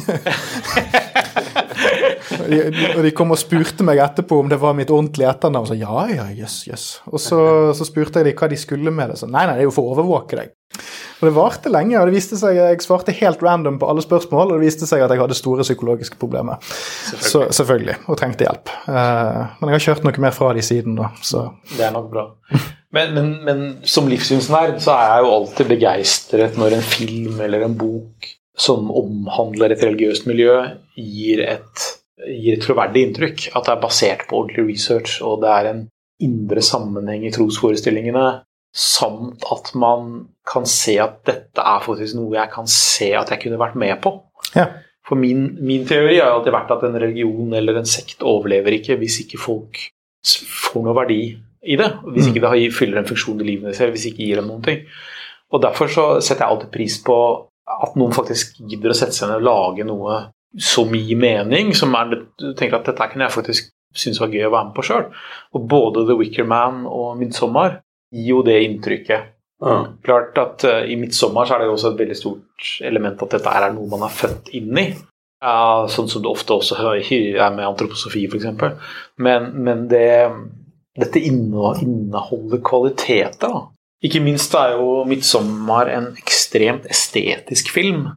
[2.98, 5.70] og de kom og spurte meg etterpå om det var mitt ordentlige etternavn.
[5.70, 6.86] Så ja, ja, jøss, yes, jøss.
[6.98, 7.10] Yes.
[7.12, 7.42] Og så,
[7.78, 9.20] så, spurte jeg de hva de skulle med det.
[9.22, 10.54] Så nei, nei, det er jo for å overvåke deg.
[11.18, 14.52] Og det varte lenge, og det viste seg jeg svarte helt random på alle spørsmål,
[14.52, 16.60] og det viste seg at jeg hadde store psykologiske problemer.
[16.62, 17.32] Selvfølgelig.
[17.32, 18.74] Så, selvfølgelig, og trengte hjelp.
[18.86, 21.10] Uh, men jeg har kjørt noe mer fra de siden, da.
[21.26, 21.48] Så.
[21.74, 22.28] Det er nok bra.
[22.94, 27.66] Men, men, men som livssynsnerd så er jeg jo alltid begeistret når en film eller
[27.66, 30.56] en bok som omhandler et religiøst miljø,
[30.98, 31.90] gir et,
[32.26, 33.48] gir et troverdig inntrykk.
[33.56, 35.86] At det er basert på ordentlig research, og det er en
[36.24, 38.26] indre sammenheng i trosforestillingene.
[38.78, 43.42] Samt at man kan se at dette er faktisk noe jeg kan se at jeg
[43.46, 44.14] kunne vært med på.
[44.56, 44.70] Ja.
[45.08, 48.98] For min, min, teori har alltid vært at en religion eller en sekt overlever ikke
[49.00, 49.80] hvis ikke folk
[50.28, 51.22] får noe verdi
[51.64, 51.88] i det.
[52.12, 54.84] Hvis ikke det fyller en funksjon i livet deres, hvis ikke gir dem noen ting.
[55.56, 57.18] Og Derfor så setter jeg alltid pris på
[57.68, 60.20] at noen faktisk gidder å sette seg ned og lage noe
[60.56, 64.48] som gir mening, som er, du tenker at dette kunne jeg faktisk synes var gøy
[64.48, 65.10] å være med på sjøl.
[65.56, 67.80] Og både The Wicker Man og 'Midtsommer'
[68.14, 69.34] gir jo det inntrykket.
[69.64, 69.78] Ja.
[70.06, 73.54] Klart at uh, I 'Midtsommer' er det jo også et veldig stort element at dette
[73.54, 74.88] er noe man er født inn i.
[75.44, 78.48] Uh, sånn som det ofte også er med antroposofi, f.eks.
[79.22, 80.10] Men, men det,
[80.98, 83.50] dette inneholder kvaliteter.
[83.50, 83.68] Da.
[84.06, 88.12] Ikke minst er jo 'Midtsommer' en ekstremt estetisk film.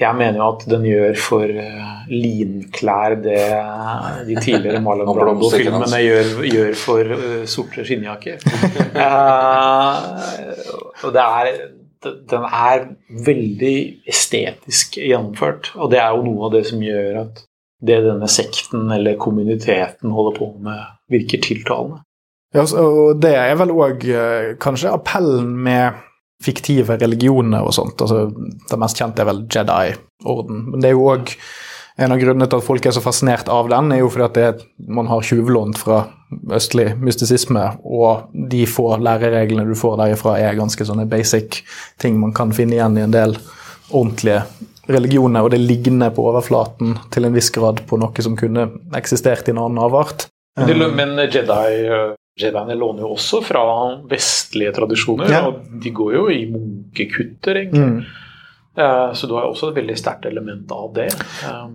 [0.00, 3.42] Jeg mener jo at den gjør for uh, linklær det
[4.28, 8.40] de tidligere Marlon Brando-filmene gjør, gjør, for uh, sorte skinnjakker.
[8.96, 10.00] uh,
[11.04, 11.50] og det er,
[12.32, 12.86] den er
[13.28, 13.76] veldig
[14.08, 17.44] estetisk gjennomført, og det er jo noe av det som gjør at
[17.82, 20.80] det denne sekten eller kommuniteten holder på med,
[21.10, 22.02] virker tiltalende.
[22.54, 26.00] Ja, og det er vel òg eh, kanskje appellen med
[26.42, 28.00] fiktive religioner og sånt.
[28.00, 28.26] altså
[28.70, 30.64] Det mest kjente er vel Jedi-orden.
[30.70, 31.36] Men det er jo òg
[32.00, 34.38] en av grunnene til at folk er så fascinert av den, er jo fordi at
[34.38, 36.06] det, man har tjuvlånt fra
[36.56, 41.60] østlig mystisisme, og de få lærereglene du får derifra, er ganske sånne basic
[42.00, 43.36] ting man kan finne igjen i en del
[43.92, 44.40] ordentlige
[44.88, 49.48] religioner, og det ligner på overflaten til en viss grad på noe som kunne eksistert
[49.48, 50.26] i en annen avart.
[50.58, 51.84] Men, men Jedi
[52.40, 53.62] Jediene låner jo også fra
[54.08, 55.44] vestlige tradisjoner, ja.
[55.48, 58.02] og de går jo i munkekutter, egentlig.
[58.02, 58.20] Mm.
[58.78, 61.10] Uh, så du har jo også et veldig sterkt element av det.
[61.44, 61.74] Um,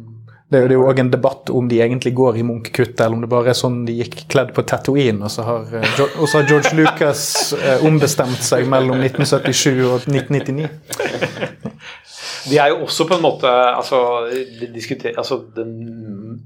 [0.49, 3.29] det er jo òg en debatt om de egentlig går i munkekutt, eller om det
[3.29, 6.49] bare er sånn de gikk kledd på Tatooine, og så har, uh, og så har
[6.49, 10.71] George Lucas uh, ombestemt seg mellom 1977 og 1999.
[12.47, 13.97] De er jo også på en måte altså,
[14.31, 15.73] de altså Den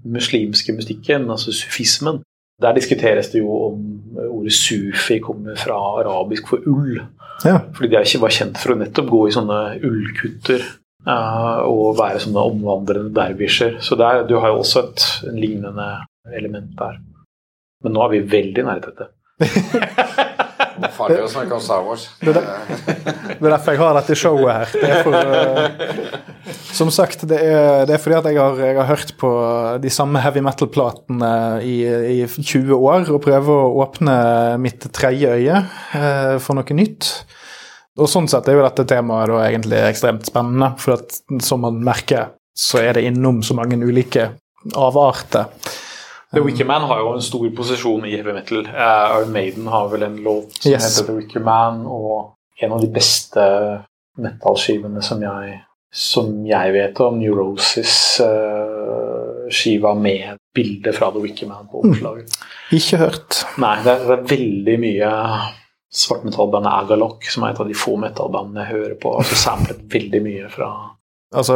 [0.02, 2.24] muslimske mystikken, altså sufismen,
[2.62, 3.88] der diskuteres det jo om
[4.28, 7.00] ordet sufi kommer fra arabisk for ull.
[7.46, 7.58] Ja.
[7.74, 10.66] Fordi de ikke var kjent for å nettopp gå i sånne ullkutter
[11.08, 13.80] uh, og være sånne omvandrende dervisjer.
[13.82, 15.90] Så der, du har jo også et lignende
[16.38, 17.02] element der.
[17.82, 19.10] Men nå er vi veldig nære dette.
[20.96, 22.08] Farlig å snakke om Star Wars.
[22.22, 24.72] Det er, det er derfor jeg har dette showet her.
[24.74, 28.80] Det er for, uh, som sagt, det er, det er, fordi at jeg har, jeg
[28.80, 29.32] har, hørt på
[29.84, 31.34] de samme heavy metal-platene
[31.68, 31.76] i,
[32.16, 34.16] i, 20 år og prøver å åpne
[34.62, 37.12] mitt tredje øye uh, for noe nytt.
[38.00, 41.82] Og sånn sett er jo dette temaet da egentlig ekstremt spennende, for at som man
[41.84, 44.32] merker, så er det innom så mange ulike
[44.78, 45.52] avarter.
[46.34, 48.66] The Wicker Man har jo en stor posisjon i heavy metal.
[48.66, 50.86] Uh, Iron Maiden har vel en låt som yes.
[50.86, 53.42] heter The Wicker Man, og en av de beste
[54.22, 61.68] metal-skivene som jeg, som jeg vet om, Neurosis-skiva uh, med bilde fra The Wicker Man
[61.72, 62.30] på omslaget.
[62.32, 62.36] Mm.
[62.80, 63.32] Ikke hørt.
[63.60, 65.10] Nei, det er, det er veldig mye
[65.92, 69.10] svartmetallbandet Agalock, som er et av de få metallbandene jeg hører på.
[69.20, 70.70] altså Samlet veldig mye fra
[71.32, 71.56] Altså,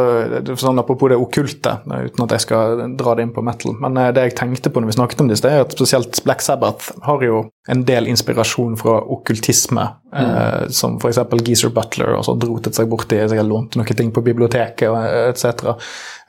[0.56, 3.74] sånn Apropos det okkulte, uten at jeg skal dra det inn på metal.
[3.82, 6.44] Men eh, det jeg tenkte på når vi snakket om det, er at spesielt Black
[6.44, 9.84] Sabbath har jo en del inspirasjon fra okkultisme.
[10.16, 10.30] Mm.
[10.30, 11.20] Eh, som f.eks.
[11.44, 14.88] Geezer Butler og så drotet seg borti jeg lånte noen ting på biblioteket
[15.34, 15.74] etc.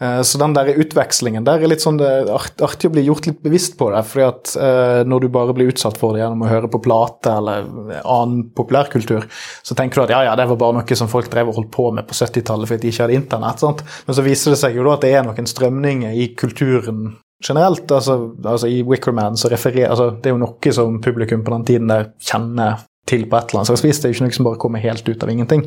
[0.02, 3.26] Eh, så den der utvekslingen der er litt sånn det er artig å bli gjort
[3.26, 4.04] litt bevisst på det.
[4.06, 7.34] fordi at eh, når du bare blir utsatt for det gjennom å høre på plate
[7.34, 7.70] eller
[8.04, 9.26] annen populærkultur,
[9.66, 11.72] så tenker du at ja, ja, det var bare noe som folk drev og holdt
[11.74, 13.64] på med på 70-tallet fordi de ikke hadde internett.
[13.64, 13.82] Sant?
[14.06, 17.08] Men så viser det seg jo da at det er noen strømninger i kulturen
[17.44, 17.90] generelt.
[17.90, 21.66] Altså, altså I Wickerman så refererer altså, Det er jo noe som publikum på den
[21.72, 24.02] tiden der kjenner til på et eller annet slags vis.
[24.02, 25.66] Det er jo ikke noe som bare kommer helt ut av ingenting.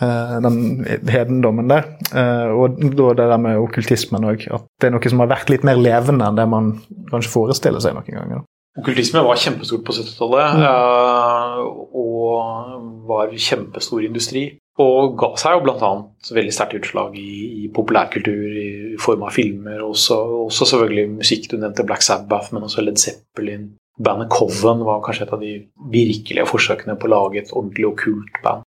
[0.00, 1.90] Uh, den hedendommen der.
[2.14, 4.46] Uh, og da det der med okkultismen òg.
[4.48, 6.70] At det er noe som har vært litt mer levende enn det man
[7.10, 8.46] kanskje forestiller seg noen ganger.
[8.80, 10.64] Okkultisme var kjempestort på 70-tallet, mm.
[10.64, 14.46] uh, og var kjempestor industri.
[14.80, 15.90] Og ga seg jo bl.a.
[16.32, 19.82] veldig sterkt utslag i, i, populærkultur i form av filmer.
[19.84, 20.16] Også,
[20.46, 21.50] også selvfølgelig musikk.
[21.50, 23.74] Du nevnte Black Sabbath, men også Led Zeppelin.
[24.00, 25.52] Bandet Coven var kanskje et av de
[25.92, 28.64] virkelige forsøkene på å lage et ordentlig okkult band.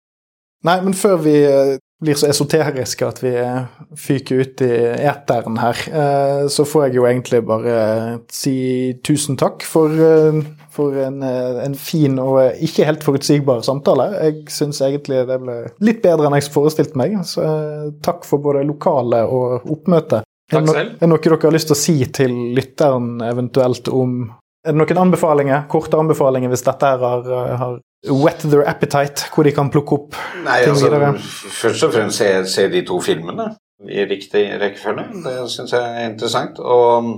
[0.66, 3.66] Nei, men før vi eh, blir så esoteriske at vi eh,
[3.98, 4.70] fyker ut i
[5.06, 7.76] eteren her, eh, så får jeg jo egentlig bare
[8.32, 8.56] si
[9.06, 9.92] tusen takk for
[10.76, 14.10] for en, en, fin og ikke helt forutsigbar samtale.
[14.26, 17.14] Jeg syns egentlig det ble litt bedre enn jeg forestilte meg.
[17.24, 17.46] Så
[18.04, 20.20] takk for både lokale og oppmøte.
[20.52, 20.90] Takk selv.
[20.98, 24.18] Er det noe dere har lyst til å si til lytteren eventuelt om
[24.66, 27.32] Er det noen anbefalinger, korte anbefalinger hvis dette her har,
[27.62, 27.80] har
[28.10, 31.12] wet their appetite, hvor de kan plukke opp Nei, ting altså, videre?
[31.60, 33.50] Først og fremst se, se de to filmene
[33.86, 35.08] i riktig rekkefølge.
[35.24, 36.58] Det syns jeg er interessant.
[36.58, 37.10] Og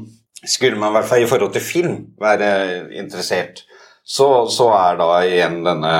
[0.44, 2.50] skulle man i hvert fall i forhold til film være
[2.98, 3.64] interessert,
[4.04, 5.94] så, så er da igjen denne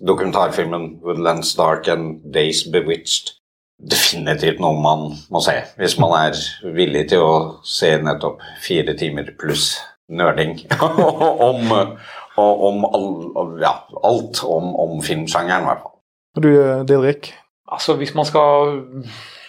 [0.00, 3.36] dokumentarfilmen 'Woodlands Dark and Days Bewitched'
[3.80, 7.34] definitivt noe man må se hvis man er villig til å
[7.64, 9.78] se nettopp fire timer pluss
[10.10, 10.58] nerding
[11.50, 11.72] om,
[12.40, 13.08] om all,
[13.62, 15.96] ja, alt om, om filmsjangeren, i hvert fall.
[16.36, 16.50] Og du,
[16.88, 17.32] Didrik?
[17.70, 18.80] Altså, hvis man skal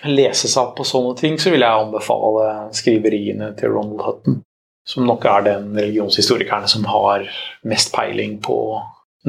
[0.09, 2.47] lese seg opp på sånne ting, så vil jeg anbefale
[2.77, 4.41] skriveriene til Ronald Hutton.
[4.87, 7.27] Som nok er den religionshistorikeren som har
[7.69, 8.57] mest peiling på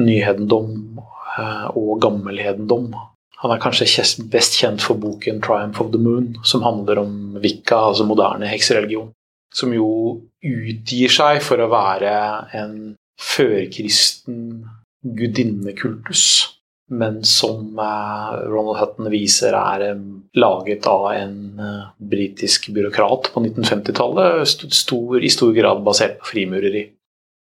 [0.01, 1.01] nyhedendom
[1.37, 2.89] eh, og gammelhedendom.
[3.43, 7.75] Han er kanskje best kjent for boken 'Triumph of the Moon', som handler om Wicca,
[7.89, 9.11] altså moderne heksereligion.
[9.53, 12.13] Som jo utgir seg for å være
[12.57, 14.65] en førkristen
[15.03, 16.53] gudinnekultus
[16.93, 20.01] men som eh, Ronald Hutton viser er eh,
[20.39, 26.85] laget av en eh, britisk byråkrat på 1950-tallet, i stor grad basert på frimureri.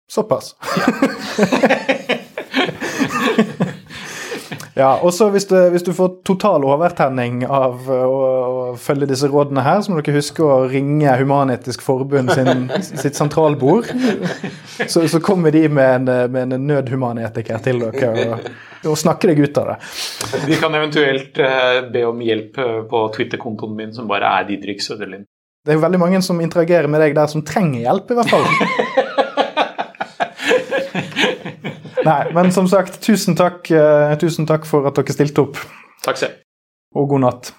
[0.10, 0.56] Såpass.
[0.78, 0.94] Ja,
[4.80, 9.82] og så hvis, hvis, du får total overtenning av å, å, følge disse rådene her,
[9.82, 13.90] så må dere huske å ringe Human-Etisk Forbund sin, sitt sentralbord.
[14.86, 18.48] Så, så, kommer de med en, med en nødhumanetiker til dere og,
[18.94, 19.78] og snakker deg ut av det.
[20.48, 24.82] De kan eventuelt uh, be om hjelp eh, på Twitter-kontoen min, som bare er Didrik
[24.86, 25.26] Søderlind.
[25.66, 28.32] Det er jo veldig mange som interagerer med deg der som trenger hjelp, i hvert
[28.32, 28.48] fall.
[32.10, 35.60] Nei, men som sagt, tusen takk, uh, tusen takk for at dere stilte opp.
[36.06, 36.40] Takk selv.
[36.98, 37.52] Og god natt.